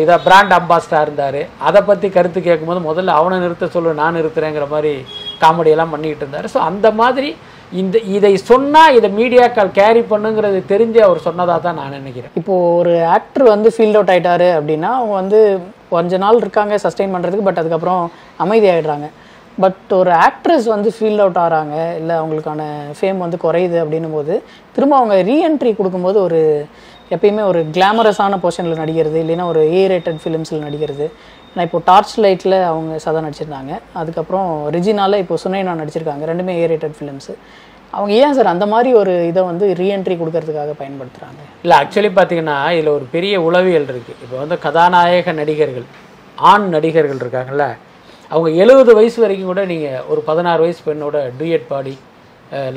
[0.03, 1.41] இதை பிராண்ட் அம்பாஸ்டராக இருந்தார்.
[1.69, 4.93] அதை பற்றி கருத்து கேட்கும்போது முதல்ல அவனை நிறுத்த சொல்லு நான் நிறுத்துறேங்கிற மாதிரி
[5.45, 6.49] காமெடியெல்லாம் பண்ணிக்கிட்டு இருந்தார்.
[6.55, 7.31] ஸோ அந்த மாதிரி
[7.81, 12.33] இந்த இதை சொன்னால் இதை மீடியாக்கள் கேரி பண்ணுங்கிறது தெரிஞ்சு அவர் சொன்னதாக தான் நான் நினைக்கிறேன்.
[12.41, 15.41] இப்போது ஒரு ஆக்டர் வந்து ஃபீல்ட் அவுட் ஆகிட்டாரு அப்படின்னா அவங்க வந்து
[15.95, 18.03] கொஞ்ச நாள் இருக்காங்க சஸ்டெயின் பண்ணுறதுக்கு பட் அதுக்கப்புறம்
[18.45, 19.09] அமைதியாகிடுறாங்க
[19.63, 22.63] பட் ஒரு ஆக்ட்ரஸ் வந்து ஃபீல்ட் அவுட் ஆகிறாங்க இல்லை அவங்களுக்கான
[22.99, 24.35] ஃபேம் வந்து குறையுது அப்படின்னும் போது
[24.77, 26.41] திரும்ப அவங்க ரீஎன்ட்ரி கொடுக்கும்போது ஒரு
[27.15, 31.07] எப்பயுமே ஒரு கிளாமரஸான போர்ஷனில் நடிக்கிறது இல்லைன்னா ஒரு ஏ ரேட்டட் ஃபிலிம்ஸில் நடிக்கிறது.
[31.55, 33.73] நான் இப்போ டார்ச் லைட்டில் அவங்க சதா நடிச்சிருந்தாங்க.
[34.01, 36.25] அதுக்கப்புறம் ரிஜினால இப்போ சுனைனா நடிச்சிருக்காங்க.
[36.33, 37.35] ரெண்டுமே ஏ ரேட்டட் ஃபிலிம்ஸு
[37.93, 42.91] அவங்க ஏன் சார் அந்த மாதிரி ஒரு இதை வந்து ரீஎன்ட்ரி கொடுக்கறதுக்காக பயன்படுத்துகிறாங்க இல்லை ஆக்சுவலி பார்த்தீங்கன்னா இதில்
[42.99, 45.87] ஒரு பெரிய உளவியல் இருக்குது இப்போ வந்து கதாநாயக நடிகர்கள்
[46.53, 47.67] ஆண் நடிகர்கள் இருக்காங்கல்ல
[48.31, 51.95] அவங்க எழுபது வயசு வரைக்கும் கூட நீங்கள் ஒரு பதினாறு வயசு பெண்ணோட டூயட் பாடி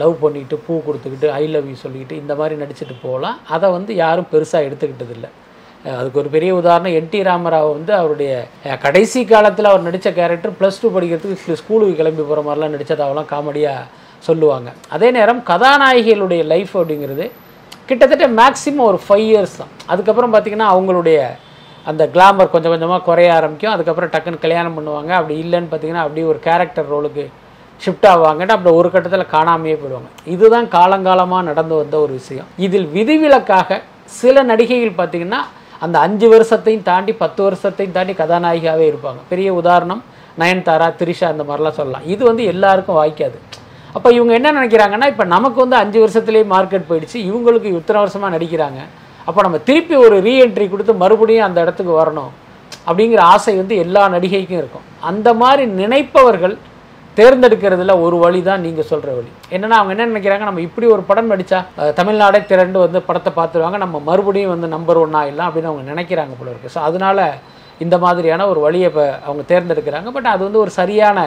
[0.01, 3.38] லவ் பண்ணிட்டு பூ கொடுத்துக்கிட்டு ஐ லவ் யூ சொல்லிக்கிட்டு இந்த மாதிரி நடிச்சிட்டு போகலாம்.
[3.56, 5.30] அதை வந்து யாரும் பெருசாக எடுத்துக்கிட்டது இல்லை
[6.00, 8.34] அதுக்கு ஒரு பெரிய உதாரணம் என் டி ராமராவ் வந்து அவருடைய
[8.84, 13.89] கடைசி காலத்தில் அவர் நடித்த கேரக்டர் ப்ளஸ் டூ படிக்கிறதுக்கு ஸ்கூலுக்கு கிளம்பி போகிற மாதிரிலாம் நடித்ததாவெல்லாம் காமெடியாக
[14.27, 14.70] சொல்லுவாங்க.
[14.96, 17.25] அதே நேரம் கதாநாயகிகளுடைய லைஃப் அப்படிங்கிறது
[17.89, 19.72] கிட்டத்தட்ட மேக்ஸிமம் ஒரு ஃபைவ் இயர்ஸ் தான்.
[19.94, 21.18] அதுக்கப்புறம் பார்த்திங்கன்னா அவங்களுடைய
[21.92, 23.74] அந்த கிளாமர் கொஞ்சம் கொஞ்சமாக குறைய ஆரம்பிக்கும்.
[23.75, 25.12] அதுக்கப்புறம் டக்குன்னு கல்யாணம் பண்ணுவாங்க.
[25.20, 27.25] அப்படி இல்லைன்னு பார்த்தீங்கன்னா அப்படியே ஒரு கேரக்டர் ரோலுக்கு
[27.84, 30.10] ஷிஃப்ட் ஆவாங்கன்னு அப்படி ஒரு கட்டத்தில் காணாமையே போயிடுவாங்க.
[30.34, 32.48] இதுதான் காலங்காலமாக நடந்து வந்த ஒரு விஷயம்.
[32.66, 33.80] இதில் விதிவிலக்காக
[34.20, 35.42] சில நடிகைகள் பார்த்தீங்கன்னா
[35.86, 39.22] அந்த அஞ்சு வருஷத்தையும் தாண்டி பத்து வருஷத்தையும் தாண்டி கதாநாயகியாகவே இருப்பாங்க.
[39.32, 40.02] பெரிய உதாரணம்
[40.42, 42.06] நயன்தாரா திரிஷா அந்த மாதிரிலாம் சொல்லலாம்.
[42.13, 43.38] இது வந்து எல்லாருக்கும் வாய்க்காது.
[43.98, 48.80] அப்போ இவங்க என்ன நினைக்கிறாங்கன்னா இப்போ நமக்கு வந்து அஞ்சு வருஷத்துலேயே மார்க்கெட் போயிடுச்சு இவங்களுக்கு இத்தனை வருஷமாக நடிக்கிறாங்க.
[49.28, 52.32] அப்போ நம்ம திருப்பி ஒரு ரீஎன்ட்ரி கொடுத்து மறுபடியும் அந்த இடத்துக்கு வரணும்
[52.88, 54.86] அப்படிங்கிற ஆசை வந்து எல்லா நடிகைக்கும் இருக்கும்.
[55.10, 56.56] அந்த மாதிரி நினைப்பவர்கள்
[57.17, 59.32] தேர்ந்தெடுக்கிறதுல ஒரு வழி தான் நீங்கள் சொல்கிற வழி.
[59.55, 60.46] என்னன்னா அவங்க என்ன நினைக்கிறாங்க?
[60.50, 61.60] நம்ம இப்படி ஒரு படம் நடித்தா
[62.00, 63.79] தமிழ்நாடே திரண்டு வந்து படத்தை பார்த்துருவாங்க.
[63.86, 66.74] நம்ம மறுபடியும் வந்து நம்பர் ஒன் ஆகிடலாம் அப்படின்னு அவங்க நினைக்கிறாங்க போல இருக்கு.
[66.75, 67.27] ஸோ அதனால
[67.86, 70.10] இந்த மாதிரியான ஒரு வழியை இப்போ அவங்க தேர்ந்தெடுக்கிறாங்க.
[70.15, 71.20] பட் அது வந்து ஒரு சரியான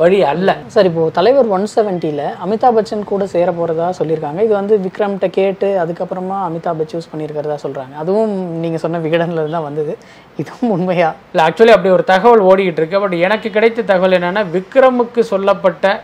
[0.00, 0.50] வழி அல்ல.
[0.74, 4.40] சார் இப்போ தலைவர் ஒன் செவன்ட்டியில் அமிதாப் பச்சன் கூட சேர போகிறதா சொல்லியிருக்காங்க.
[4.46, 8.32] இது வந்து விக்ரம்கிட்ட கேட்டு அதுக்கப்புறமா அமிதாப் சூஸ் பண்ணியிருக்கிறதா சொல்கிறாங்க அதுவும்
[8.62, 9.94] நீங்கள் சொன்ன விகடனில் தான் வந்தது.
[10.42, 11.10] இதுவும் உண்மையா?
[11.32, 13.02] இல்லை ஆக்சுவலி அப்படி ஒரு தகவல் ஓடிக்கிட்டு இருக்கு.
[13.04, 15.94] பட் எனக்கு கிடைத்த தகவல் என்னன்னா விக்ரமுக்கு சொல்லப்பட்ட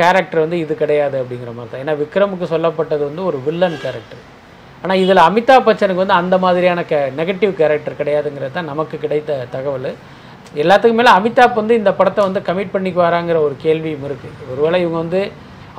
[0.00, 1.82] கேரக்டர் வந்து இது கிடையாது அப்படிங்கிற மாதிரி தான்.
[1.84, 4.22] ஏன்னா விக்ரமுக்கு சொல்லப்பட்டது வந்து ஒரு வில்லன் கேரக்டர்
[4.82, 9.90] ஆனால் இதில் அமிதாப் பச்சனுக்கு வந்து அந்த மாதிரியான கே நெகட்டிவ் கேரக்டர் கிடையாதுங்கிறது தான் நமக்கு கிடைத்த தகவல்.
[10.62, 14.98] எல்லாத்துக்கும் மேலே அமிதாப் வந்து இந்த படத்தை வந்து கமிட் பண்ணிக்கு வராங்கிற ஒரு கேள்வியும் இருக்குது ஒருவேளை இவங்க
[15.04, 15.20] வந்து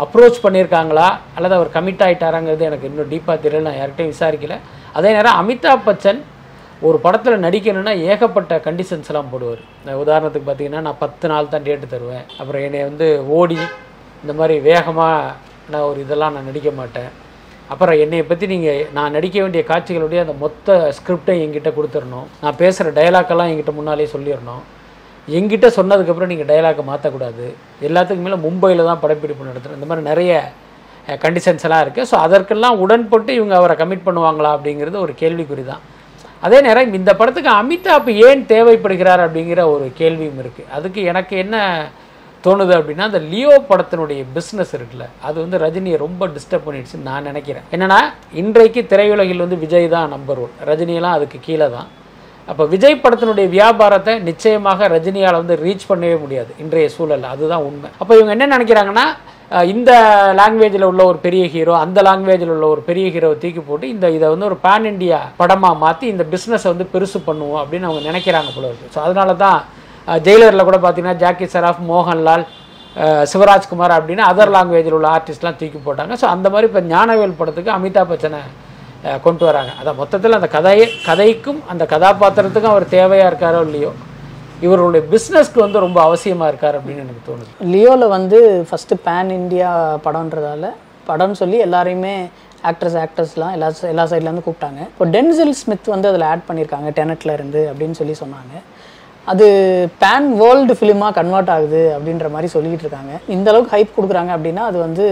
[0.04, 1.06] அப்ரோச் பண்ணியிருக்காங்களா
[1.38, 3.66] அல்லது அவர் கமிட் ஆகிட்டாராங்கிறது எனக்கு இன்னும் டீப்பாக தெரியல.
[3.68, 4.58] நான் யார்கிட்டையும் விசாரிக்கல.
[4.98, 6.20] அதே நேரம் அமிதாப் பச்சன்
[6.88, 9.62] ஒரு படத்தில் நடிக்கணும்னா ஏகப்பட்ட கண்டிஷன்ஸ்லாம் போடுவார்.
[10.04, 12.26] உதாரணத்துக்கு பார்த்தீங்கன்னா நான் பத்து நாள் தான் டேட்டு தருவேன்.
[12.40, 13.08] அப்புறம் என்னை வந்து
[13.38, 13.58] ஓடி
[14.24, 15.34] இந்த மாதிரி வேகமாக
[15.72, 17.10] நான் ஒரு இதெல்லாம் நான் நடிக்க மாட்டேன்.
[17.72, 22.28] அப்புறம் என்னை பற்றி நீங்கள் நான் நடிக்க வேண்டிய காட்சிகளுடைய அந்த மொத்த ஸ்கிரிப்டை எங்கிட்ட கொடுத்துடணும்.
[22.44, 24.64] நான் பேசுகிற டயலாக்கெல்லாம் எங்கிட்ட முன்னாலே சொல்லிடணும்.
[25.38, 27.46] எங்கிட்ட சொன்னதுக்கப்புறம் நீங்கள் டயலாக்கை மாற்றக்கூடாது
[27.88, 30.32] எல்லாத்துக்கும் மேலே மும்பையில் தான் படப்பிடிப்பு நடத்துகிறேன் இந்த மாதிரி நிறைய
[31.24, 35.84] கண்டிஷன்ஸ் எல்லாம் இருக்குது ஸோ அதற்கெல்லாம் உடன்பட்டு இவங்க அவரை கமிட் பண்ணுவாங்களா அப்படிங்கிறது ஒரு கேள்விக்குறி தான்.
[36.46, 41.56] அதே நேரம் இந்த படத்துக்கு அமிதாப் ஏன் தேவைப்படுகிறார் அப்படிங்கிற ஒரு கேள்வியும் இருக்குது அதுக்கு எனக்கு என்ன
[42.46, 47.66] தோணுது அப்படின்னா அந்த லியோ படத்தினுடைய பிஸ்னஸ் இருக்குல்ல அது வந்து ரஜினியை ரொம்ப டிஸ்டர்ப் பண்ணிடுச்சுன்னு நான் நினைக்கிறேன்.
[47.76, 48.00] என்னென்னா
[48.42, 51.88] இன்றைக்கு திரையுலகில் வந்து விஜய் தான் நம்பர் ஒன் ரஜினியெல்லாம் அதுக்கு கீழே தான்.
[52.52, 57.32] அப்போ விஜய் படத்தினுடைய வியாபாரத்தை நிச்சயமாக ரஜினியால் வந்து ரீச் பண்ணவே முடியாது இன்றைய சூழலில்.
[57.36, 57.90] அதுதான் உண்மை.
[58.02, 59.08] அப்போ இவங்க என்ன நினைக்கிறாங்கன்னா
[59.74, 59.92] இந்த
[60.40, 64.28] லாங்குவேஜில் உள்ள ஒரு பெரிய ஹீரோ அந்த லாங்குவேஜில் உள்ள ஒரு பெரிய ஹீரோவை தூக்கி போட்டு இந்த இதை
[64.34, 68.70] வந்து ஒரு பேன் இண்டியா படமாக மாற்றி இந்த பிஸ்னஸை வந்து பெருசு பண்ணுவோம் அப்படின்னு அவங்க நினைக்கிறாங்க போல
[68.70, 69.60] இருக்குது ஸோ அதனால தான்
[70.26, 72.46] ஜெயிலரில் கூட பார்த்தீங்கன்னா ஜாக்கி சராஃப் மோகன்லால்
[73.32, 76.14] சிவராஜ்குமார் அப்படின்னு அதர் லாங்குவேஜில் உள்ள ஆர்டிஸ்ட்லாம் தூக்கி போட்டாங்க.
[76.22, 78.40] ஸோ அந்த மாதிரி இப்போ ஞானவேல் படத்துக்கு அமிதாப் பச்சனை
[79.26, 79.72] கொண்டு வராங்க.
[79.80, 83.92] அதான் மொத்தத்தில் அந்த கதையை கதைக்கும் அந்த கதாபாத்திரத்துக்கும் அவர் தேவையாக இருக்காரோ இல்லையோ
[84.66, 87.52] இவருடைய பிஸ்னஸ்க்கு வந்து ரொம்ப அவசியமாக இருக்கார் அப்படின்னு எனக்கு தோணுது.
[87.74, 88.38] லியோவில் வந்து
[88.70, 89.70] ஃபஸ்ட்டு பேன் இந்தியா
[90.06, 90.72] படம்ன்றதால
[91.10, 92.16] படம்னு சொல்லி எல்லாரையுமே
[92.70, 94.82] ஆக்ட்ரஸ் ஆக்டர்ஸ்லாம் எல்லா எல்லா சைட்லேருந்து கூப்பிட்டாங்க.
[94.94, 98.56] இப்போ டென்சில் ஸ்மித் வந்து அதில் ஆட் பண்ணியிருக்காங்க டெனட்லேருந்து அப்படின்னு சொல்லி சொன்னாங்க.
[99.32, 99.46] அது
[100.02, 103.14] பேன் வேர்ல்டு ஃபிலிமாக கன்வெர்ட் ஆகுது அப்படின்ற மாதிரி சொல்லிக்கிட்டு இருக்காங்க.
[103.36, 105.06] இந்த அளவுக்கு ஹைப் கொடுக்குறாங்க அப்படின்னா அது வந்து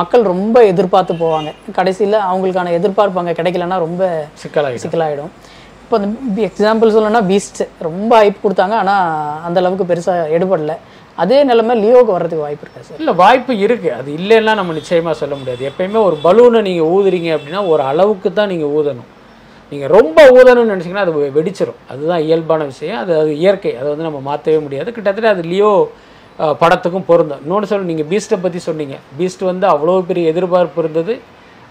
[0.00, 1.52] மக்கள் ரொம்ப எதிர்பார்த்து போவாங்க.
[1.78, 4.02] கடைசியில் அவங்களுக்கான எதிர்பார்ப்பு அங்கே கிடைக்கலன்னா ரொம்ப
[4.42, 5.32] சிக்கலாகி சிக்கலாயிடும்.
[5.84, 9.04] இப்போ அந்த எக்ஸாம்பிள் சொல்லணும்னா பீஸ்ட் ரொம்ப ஹைப் கொடுத்தாங்க ஆனால்
[9.46, 10.74] அந்த அளவுக்கு பெருசாக எடுபடல.
[11.22, 15.34] அதே நிலைமை லியோவுக்கு வர்றதுக்கு வாய்ப்பு இருக்கா சார் இல்லை வாய்ப்பு இருக்குது அது இல்லைன்னா நம்ம நிச்சயமாக சொல்ல
[15.40, 15.62] முடியாது.
[15.70, 19.08] எப்பயுமே ஒரு பலூனை நீங்கள் ஊதுறீங்க அப்படின்னா ஒரு அளவுக்கு தான் நீங்கள் ஊதணும்.
[19.72, 23.00] நீங்கள் ரொம்ப ஊதணும்னு நினச்சிங்கன்னா அது வெடிச்சிடும் அதுதான் இயல்பான விஷயம்.
[23.02, 23.72] அது அது இயற்கை.
[23.80, 24.94] அதை வந்து நம்ம மாற்றவே முடியாது.
[24.98, 25.72] கிட்டத்தட்ட அது லியோ
[26.62, 27.42] படத்துக்கும் பொருந்தும்.
[27.44, 28.96] இன்னொன்று சொல்ல நீங்கள் பீஸ்ட்டை பற்றி சொன்னீங்க.
[29.18, 31.14] பீஸ்ட் வந்து அவ்வளோ பெரிய எதிர்பார்ப்பு இருந்தது.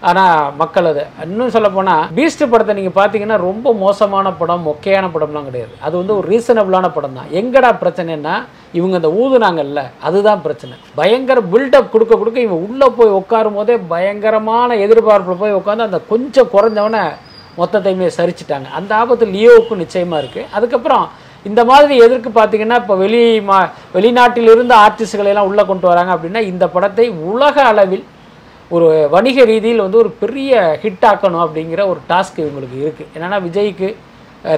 [0.08, 1.02] ஆனால் மக்கள் அதை.
[1.24, 5.74] இன்னும் சொல்ல போனால் பீஸ்ட் படத்தை நீங்கள் பார்த்தீங்கன்னா ரொம்ப மோசமான படம் மொக்கையான படம்லாம் கிடையாது.
[5.86, 7.28] அது வந்து ஒரு ரீசனபிளான படம் தான்.
[7.40, 8.34] எங்கடா பிரச்சனைன்னா
[8.78, 10.76] இவங்க அந்த ஊதுனாங்கல்ல அதுதான் பிரச்சனை.
[11.00, 16.50] பயங்கர பில்டப் கொடுக்க கொடுக்க இவங்க உள்ளே போய் உட்காரும் போதே பயங்கரமான எதிர்பார்ப்பில் போய் உட்காந்து அந்த கொஞ்சம்
[16.54, 17.02] குறைஞ்சவனை
[17.58, 18.68] மொத்தத்தையுமே சரிச்சிட்டாங்க.
[18.78, 21.04] அந்த ஆபத்து லியோவுக்கும் நிச்சயமாக இருக்குது அதுக்கப்புறம்
[21.48, 23.58] இந்த மாதிரி எதற்கு பார்த்தீங்கன்னா இப்போ வெளி மா
[23.96, 28.04] வெளிநாட்டிலிருந்து ஆர்டிஸ்ட்களை எல்லாம் உள்ளே கொண்டு வராங்க அப்படின்னா இந்த படத்தை உலக அளவில்
[28.76, 30.50] ஒரு வணிக ரீதியில் வந்து ஒரு பெரிய
[30.82, 33.88] ஹிட் ஆக்கணும் அப்படிங்கிற ஒரு டாஸ்க் இவங்களுக்கு இருக்குது என்னென்னா விஜய்க்கு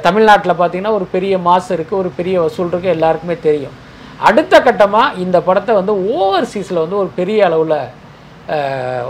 [0.06, 3.76] தமிழ்நாட்டில் பார்த்தீங்கன்னா ஒரு பெரிய மாசு இருக்குது ஒரு பெரிய வசூல் இருக்குது எல்லாருக்குமே தெரியும்.
[4.28, 7.78] அடுத்த கட்டமாக இந்த படத்தை வந்து ஓவர்சீஸில் வந்து ஒரு பெரிய அளவில்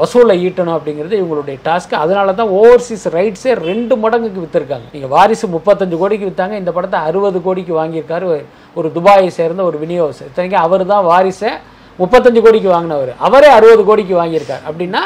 [0.00, 5.98] வசூலை ஈட்டணும் அப்படிங்கிறது இவங்களுடைய டாஸ்க் அதனால தான் ஓவர்சீஸ் ரைட்ஸே ரெண்டு மடங்குக்கு விற்றுருக்காங்க நீங்கள் வாரிசு முப்பத்தஞ்சு
[5.98, 8.44] கோடிக்கு விற்றாங்க இந்த படத்தை அறுபது கோடிக்கு வாங்கியிருக்காரு.
[8.76, 11.50] ஒரு- துபாயை சேர்ந்த ஒரு விநியோகஸ்தர் இத்தனைக்கு அவர் தான் வாரிசை
[11.98, 13.14] முப்பத்தஞ்சு கோடிக்கு வாங்கினவர்.
[13.18, 14.60] அவரே அறுபது கோடிக்கு வாங்கியிருக்கார்.
[14.70, 14.98] அப்படின்னா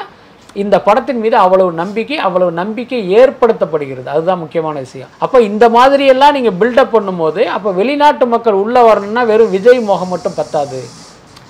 [0.53, 4.07] இந்த படத்தின் மீது அவ்வளவு நம்பிக்கை அவ்வளவு நம்பிக்கை ஏற்படுத்தப்படுகிறது.
[4.07, 5.09] அதுதான் முக்கியமான விஷயம்.
[5.19, 10.35] அப்போ இந்த மாதிரியெல்லாம் நீங்கள் பில்டப் பண்ணும்போது அப்போ வெளிநாட்டு மக்கள் உள்ளே வரணும்னா வெறும் விஜய் முகம் மட்டும்
[10.37, 10.83] பத்தாது.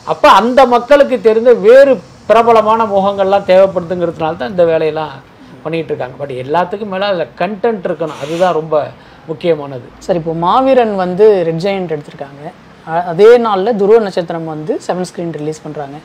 [0.04, 5.14] அப்போ அந்த மக்களுக்கு தெரிந்த வேறு பிரபலமான முகங்கள்லாம் தேவைப்படுதுங்கிறதுனால தான் இந்த வேலையெல்லாம்
[5.64, 8.20] பண்ணிட்டு இருக்காங்க பட் எல்லாத்துக்கும் மேலே அதில் கண்டென்ட் இருக்கணும்.
[8.24, 8.76] அதுதான் ரொம்ப
[9.30, 9.86] முக்கியமானது.
[10.04, 12.42] சார் இப்போ மாவீரன் வந்து ரெட் ஜெயண்ட் எடுத்திருக்காங்க.
[13.12, 15.98] அதே நாளில் துருவ நட்சத்திரம் வந்து செவன் ஸ்க்ரீன் ரிலீஸ் பண்ணுறாங்க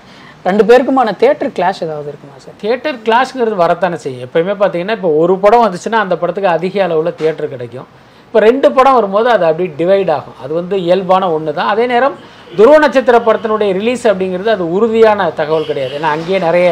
[0.48, 4.24] ரெண்டு பேருக்குமான தேட்டர் கிளாஷ் ஏதாவது இருக்குமா சார் தியேட்டர் கிளாஸ்ங்கிறது வரத்தானே செய்யும்.
[4.28, 7.88] எப்பயுமே பார்த்தீங்கன்னா இப்போ ஒரு படம் வந்துச்சுன்னா அந்த படத்துக்கு அதிக அளவில் தியேட்டர் கிடைக்கும்.
[8.28, 10.38] இப்போ ரெண்டு படம் வரும்போது அது அப்படி டிவைட் ஆகும்.
[10.44, 12.16] அது வந்து இயல்பான ஒன்று தான் அதே நேரம்
[12.58, 15.94] துருவ நட்சத்திர படத்தினுடைய ரிலீஸ் அப்படிங்கிறது அது உறுதியான தகவல் கிடையாது.
[16.00, 16.70] ஏன்னா அங்கேயே நிறைய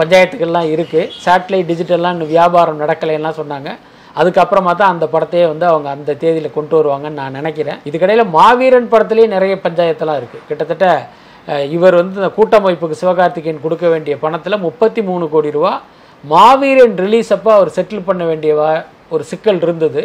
[0.00, 3.70] பஞ்சாயத்துக்கள்லாம் இருக்குது சேட்டலைட் டிஜிட்டல்லாம் இன்னும் வியாபாரம் நடக்கலைன்னா சொன்னாங்க.
[4.20, 7.80] அதுக்கப்புறமா தான் அந்த படத்தையே வந்து அவங்க அந்த தேதியில் கொண்டு வருவாங்கன்னு நான் நினைக்கிறேன்.
[7.88, 10.86] இதுக்கடையில் மாவீரன் படத்துலேயே நிறைய பஞ்சாயத்தெல்லாம் இருக்குது கிட்டத்தட்ட
[11.76, 15.72] இவர் வந்து இந்த கூட்டமைப்புக்கு சிவகார்த்திகேயன் கொடுக்க வேண்டிய பணத்தில் முப்பத்தி மூணு கோடி ரூபா
[16.24, 18.52] மாவீரன் ரிலீஸ் அப்போ அவர் செட்டில் பண்ண வேண்டிய
[19.14, 20.02] ஒரு சிக்கல் இருந்தது.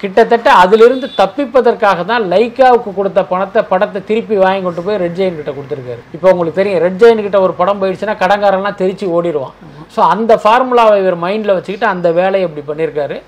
[0.00, 5.52] கிட்டத்தட்ட அதிலிருந்து தப்பிப்பதற்காக தான் லைக்காவுக்கு கொடுத்த பணத்தை படத்தை திருப்பி வாங்கி கொண்டு போய் ரெட் ஜெயின் கிட்ட
[5.56, 6.02] கொடுத்துருக்காரு.
[6.16, 9.54] இப்போ உங்களுக்கு தெரியும் ரெட் ஜெயின் கிட்ட ஒரு படம் போயிடுச்சுன்னா கடங்காரெல்லாம் தெரிச்சு ஓடிடுவான்.
[9.94, 13.18] ஸோ அந்த ஃபார்முலாவை இவர் மைண்டில் வச்சுக்கிட்டு அந்த வேலையை இப்படி பண்ணியிருக்காரு.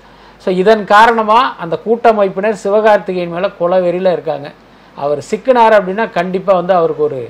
[0.43, 4.47] ஸோ இதன் காரணமாக அந்த கூட்டமைப்பினர் சிவகார்த்திகேயன் மேலே குலவெறியில் இருக்காங்க.
[4.97, 7.21] அவர் சிக்கினார் அப்படின்னா கண்டிப்பாக வந்து அவருக்கு ஒரு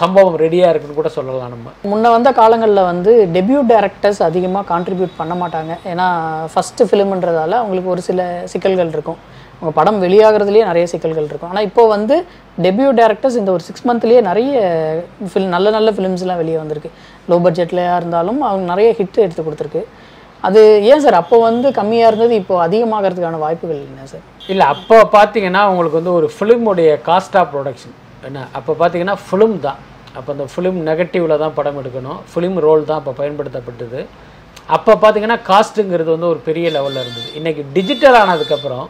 [0.00, 1.72] சம்பவம் ரெடியாக இருக்குன்னு கூட சொல்லலாம் நம்ம.
[1.90, 5.72] முன்ன வந்த காலங்களில் வந்து டெபியூ டேரக்டர்ஸ் அதிகமாக கான்ட்ரிபியூட் பண்ண மாட்டாங்க.
[5.92, 6.06] ஏன்னா
[6.52, 9.20] ஃபஸ்ட்டு ஃபிலிம்ன்றதால அவங்களுக்கு ஒரு சில சிக்கல்கள் இருக்கும்.
[9.58, 11.50] அவங்க படம் வெளியாகிறதுலேயே நிறைய சிக்கல்கள் இருக்கும்.
[11.52, 12.16] ஆனால் இப்போ வந்து
[12.64, 14.58] டெபியூ டேரக்டர்ஸ் இந்த ஒரு சிக்ஸ் மந்த்லேயே நிறைய
[15.30, 16.90] ஃபில் நல்ல நல்ல ஃபிலிம்ஸ்லாம் வெளியே வந்திருக்கு.
[17.30, 19.84] லோ பட்ஜெட்லையாக இருந்தாலும் அவங்க நிறைய ஹிட் எடுத்து கொடுத்துருக்கு.
[20.48, 20.60] அது
[20.90, 21.20] ஏன் சார்?
[21.22, 24.26] அப்போ வந்து கம்மியாக இருந்தது இப்போ அதிகமாகிறதுக்கான வாய்ப்புகள் என்ன சார்?
[24.52, 27.96] இல்லை அப்போ பார்த்தீங்கன்னா உங்களுக்கு வந்து ஒரு ஃபிலிமுடைய காஸ்ட் ஆஃப் ப்ரொடக்ஷன்
[28.28, 29.78] என்ன அப்போ பார்த்தீங்கன்னா ஃபிலிம் தான்.
[30.18, 32.18] அப்போ அந்த ஃபிலிம் நெகட்டிவில் தான் படம் எடுக்கணும்.
[32.30, 34.00] ஃபிலிம் ரோல் தான் அப்போ பயன்படுத்தப்பட்டது.
[34.76, 37.28] அப்போ பார்த்தீங்கன்னா காஸ்ட்டுங்கிறது வந்து ஒரு பெரிய லெவலில் இருந்தது.
[37.38, 38.86] இன்றைக்கி டிஜிட்டல் ஆனதுக்கப்புறம்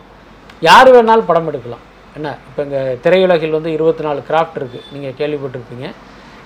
[0.69, 1.85] யார் வேணாலும் படம் எடுக்கலாம்.
[2.19, 5.87] என்ன இப்போ இங்கே திரையுலகில் வந்து இருபத்தி நாலு கிராஃப்ட் இருக்குது நீங்கள் கேள்விப்பட்டிருப்பீங்க.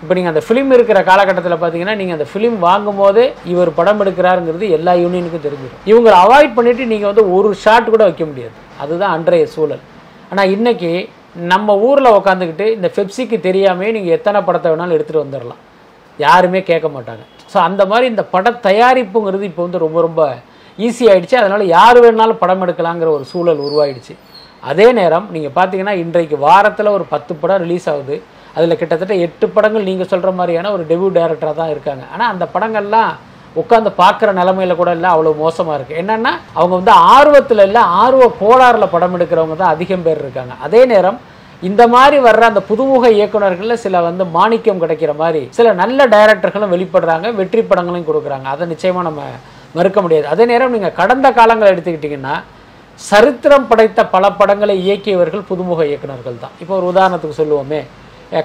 [0.02, 4.68] இப்போ நீங்கள் அந்த ஃபிலிம் இருக்கிற காலகட்டத்தில் பார்த்தீங்கன்னா நீங்கள் அந்த ஃபிலிம் வாங்கும் போதே இவர் படம் எடுக்கிறாருங்கிறது
[4.76, 5.82] எல்லா யூனியனுக்கும் தெரிஞ்சிடும்.
[5.90, 8.54] இவங்களை அவாய்ட் பண்ணிவிட்டு நீங்கள் வந்து ஒரு ஷாட் கூட வைக்க முடியாது.
[8.84, 9.82] அதுதான் அன்றைய சூழல்.
[10.30, 10.92] ஆனால் இன்றைக்கி
[11.50, 15.60] நம்ம ஊரில் உட்காந்துக்கிட்டு இந்த பெப்சிக்கு தெரியாமே நீங்கள் எத்தனை படத்தை வேணாலும் எடுத்துகிட்டு வந்துடலாம்.
[16.18, 17.22] யாருமே கேட்க மாட்டாங்க.
[17.52, 20.22] ஸோ அந்த மாதிரி இந்த பட தயாரிப்புங்கிறது இப்போ வந்து ரொம்ப ரொம்ப
[20.86, 24.14] ஈஸி ஆகிடுச்சு அதனால் யார் வேணாலும் படம் எடுக்கலாங்கிற ஒரு சூழல் உருவாயிடுச்சு.
[24.70, 28.16] அதே நேரம் நீங்கள் பார்த்தீங்கன்னா இன்றைக்கு வாரத்தில் ஒரு பத்து படம் ரிலீஸ் ஆகுது.
[28.56, 32.04] அதில் கிட்டத்தட்ட எட்டு படங்கள் நீங்கள் சொல்கிற மாதிரியான ஒரு டெபியூ டேரக்டராக தான் இருக்காங்க.
[32.14, 33.12] ஆனால் அந்த படங்கள்லாம்
[33.60, 38.92] உட்காந்து பார்க்குற நிலமையில கூட இல்லை அவ்வளோ மோசமாக இருக்குது என்னென்னா அவங்க வந்து ஆர்வத்தில் இல்லை ஆர்வ கோளாறில்
[38.94, 40.54] படம் எடுக்கிறவங்க தான் அதிகம் பேர் இருக்காங்க.
[40.66, 41.18] அதே நேரம்
[41.68, 47.28] இந்த மாதிரி வர்ற அந்த புதுமுக இயக்குனர்களில் சில வந்து மாணிக்கம் கிடைக்கிற மாதிரி சில நல்ல டைரக்டர்களும் வெளிப்படுறாங்க
[47.40, 48.46] வெற்றி படங்களையும் கொடுக்குறாங்க.
[48.54, 49.22] அதை நிச்சயமாக நம்ம
[49.78, 50.26] மறுக்க முடியாது.
[50.32, 52.34] அதே நேரம் நீங்கள் கடந்த காலங்களை எடுத்துக்கிட்டிங்கன்னா
[53.08, 56.54] சரித்திரம் படைத்த பல படங்களை இயக்கியவர்கள் புதுமுக இயக்குனர்கள் தான்.
[56.62, 57.80] இப்போ ஒரு உதாரணத்துக்கு சொல்லுவோமே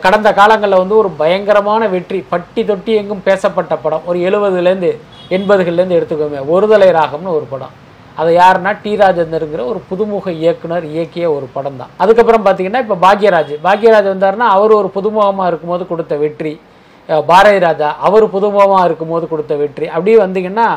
[0.03, 2.19] கடந்த காலங்களில் வந்து ஒரு பயங்கரமான வெற்றி.
[2.31, 4.05] பட்டி தொட்டி எங்கும் பேசப்பட்ட படம்.
[4.09, 4.89] ஒரு எழுபதுலேருந்து
[5.35, 7.73] எண்பதுகள்லேருந்து எடுத்துக்கோமே ஒருதலை ராகம்னு ஒரு படம்.
[8.21, 11.91] அதை யாருன்னா டி ராஜேந்தருங்கிற ஒரு புதுமுக இயக்குனர் இயக்கிய ஒரு படம் தான்.
[12.03, 13.53] அதுக்கப்புறம் பார்த்தீங்கன்னா இப்போ பாக்யராஜ்.
[13.67, 16.53] பாக்யராஜ் வந்தாருன்னா அவர் ஒரு புதுமுகமாக இருக்கும்போது கொடுத்த வெற்றி.
[17.31, 19.85] பாரதி ராஜா அவர் புதுமுகமாக இருக்கும்போது கொடுத்த வெற்றி.
[19.95, 20.67] அப்படியே வந்தீங்கன்னா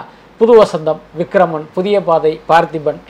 [0.41, 3.01] புது வசந்தம் விக்ரமன் புதிய பாதை பார்த்திபன்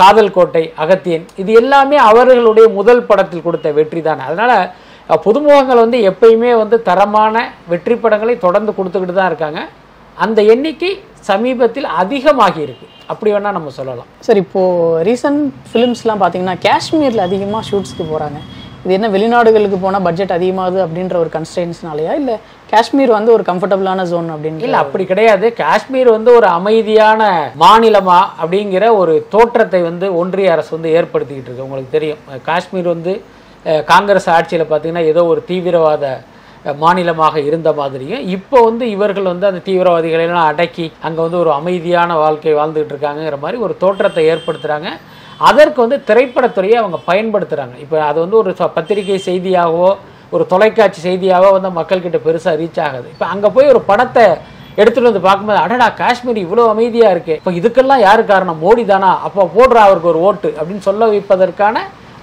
[0.00, 1.24] காதல் கோட்டை அகத்தியன்.
[1.42, 4.22] இது எல்லாமே அவர்களுடைய முதல் படத்தில் கொடுத்த வெற்றி தானே.
[4.30, 4.56] அதனால்
[5.24, 9.60] புதுமுகங்கள் வந்து எப்பயுமே வந்து தரமான வெற்றி படங்களை தொடர்ந்து கொடுத்துக்கிட்டு தான் இருக்காங்க.
[10.24, 10.90] அந்த எண்ணிக்கை
[11.30, 12.86] சமீபத்தில் அதிகமாகி இருக்கு.
[13.12, 14.08] அப்படி வேணால் நம்ம சொல்லலாம்.
[14.26, 18.40] சார் இப்போது ரீசன்ட் ஃபிலிம்ஸ்லாம் பார்த்தீங்கன்னா காஷ்மீரில் அதிகமாக ஷூட்ஸ்க்கு போகிறாங்க
[18.84, 22.34] இது என்ன வெளிநாடுகளுக்கு போனால் பட்ஜெட் அதிகமாகுது அப்படின்ற ஒரு கன்ஸ்டன்ஸ்னாலயா இல்லை
[22.72, 25.46] காஷ்மீர் வந்து ஒரு கம்ஃபர்டபுளான ஜோன் அப்படின்னு இல்ல அப்படி கிடையாது.
[25.62, 27.28] காஷ்மீர் வந்து ஒரு அமைதியான
[27.62, 31.66] மாநிலமா அப்படிங்கிற ஒரு தோற்றத்தை வந்து ஒன்றிய அரசு வந்து ஏற்படுத்திக்கிட்டு இருக்கு.
[31.68, 32.20] உங்களுக்கு தெரியும்.
[32.50, 33.14] காஷ்மீர் வந்து
[33.88, 36.06] காங்கிரஸ் ஆட்சியில் பார்த்தீங்கன்னா ஏதோ ஒரு தீவிரவாத
[36.80, 42.54] மாநிலமாக இருந்த மாதிரியும் இப்போ வந்து இவர்கள் வந்து அந்த தீவிரவாதிகளெல்லாம் அடக்கி அங்கே வந்து ஒரு அமைதியான வாழ்க்கை
[42.58, 44.88] வாழ்ந்துகிட்டு இருக்காங்கங்கிற மாதிரி ஒரு தோற்றத்தை ஏற்படுத்துகிறாங்க
[45.42, 49.90] அதற்கு வந்து திரைப்படத்துறையை அவங்க பயன்படுத்துகிறாங்க இப்போ அது வந்து ஒரு ச- பத்திரிகை செய்தியாகவோ
[50.32, 53.06] ஒரு தொலைக்காட்சி செய்தியாகவோ வந்து மக்கள்கிட்ட பெருசாக ரீச் ஆகுது.
[53.12, 54.24] இப்போ அங்கே போய் ஒரு படத்தை
[54.78, 58.58] எடுத்துகிட்டு வந்து பார்க்கும்போது அடடா காஷ்மீர் இவ்வளோ அமைதியாக இருக்குது இப்போ இதுக்கெல்லாம் யார் காரணம்?
[58.62, 61.76] மோடி தானா அப்போ போடுறா அவருக்கு ஒரு ஓட்டு அப்படின்னு சொல்ல வைப்பதற்கான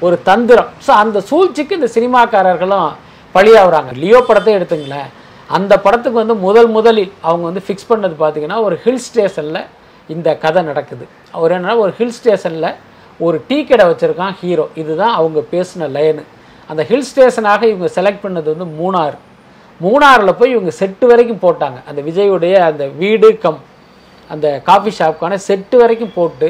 [0.05, 0.69] ஒரு தந்திரம்.
[0.85, 2.89] ஸோ அந்த சூழ்ச்சிக்கு இந்த சினிமாக்காரர்களும்
[3.35, 5.09] பழியாகிறாங்க லியோ படத்தை எடுத்துங்களேன்.
[5.57, 9.61] அந்த படத்துக்கு வந்து முதல் முதலில் அவங்க வந்து ஃபிக்ஸ் பண்ணது பார்த்தீங்கன்னா ஒரு ஹில் ஸ்டேஷனில்
[10.13, 11.05] இந்த கதை நடக்குது.
[11.37, 12.69] அவர் என்னென்னா ஒரு ஹில் ஸ்டேஷனில்
[13.25, 16.23] ஒரு டீ கடை வச்சுருக்கான் ஹீரோ இதுதான் அவங்க பேசின லைனு
[16.71, 19.17] அந்த ஹில் ஸ்டேஷனாக இவங்க செலக்ட் பண்ணது வந்து மூணார்
[19.85, 21.77] மூணாறில் போய் இவங்க செட்டு வரைக்கும் போட்டாங்க.
[21.89, 23.61] அந்த விஜயுடைய அந்த வீடு கம்
[24.33, 26.49] அந்த காஃபி ஷாப்புக்கான செட்டு வரைக்கும் போட்டு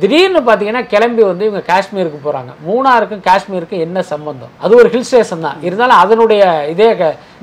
[0.00, 4.54] திடீர்னு பார்த்தீங்கன்னா கிளம்பி வந்து இவங்க காஷ்மீருக்கு போகிறாங்க மூணாருக்கும் காஷ்மீருக்கும் என்ன சம்பந்தம்?
[4.64, 5.60] அது ஒரு ஹில் ஸ்டேஷன் தான்.
[5.66, 6.88] இருந்தாலும் அதனுடைய இதே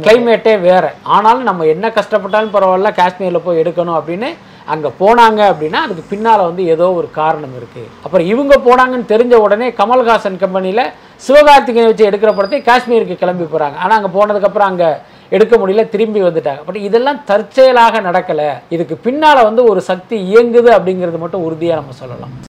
[0.06, 0.90] கிளைமேட்டே வேறு.
[1.16, 4.30] ஆனாலும் நம்ம என்ன கஷ்டப்பட்டாலும் பரவாயில்ல காஷ்மீரில் போய் எடுக்கணும் அப்படின்னு
[4.74, 9.68] அங்கே போனாங்க அப்படின்னா அதுக்கு பின்னால் வந்து ஏதோ ஒரு காரணம் இருக்குது அப்புறம் இவங்க போனாங்கன்னு தெரிஞ்ச உடனே
[9.80, 10.86] கமல்ஹாசன் கம்பெனியில்
[11.26, 14.92] சிவகார்த்திகேயன் வச்சு எடுக்கிற படத்தை காஷ்மீருக்கு கிளம்பி போகிறாங்க ஆனால் அங்கே போனதுக்கப்புறம் அங்கே
[15.36, 16.62] எடுக்க முடியல திரும்பி வந்துட்டாங்க.
[16.66, 18.50] பட் இதெல்லாம் தற்செயலாக நடக்கலை.
[18.76, 22.34] இதுக்கு பின்னால் வந்து ஒரு சக்தி இயங்குது அப்படிங்கிறது மட்டும் உறுதியாக நம்ம சொல்லலாம்.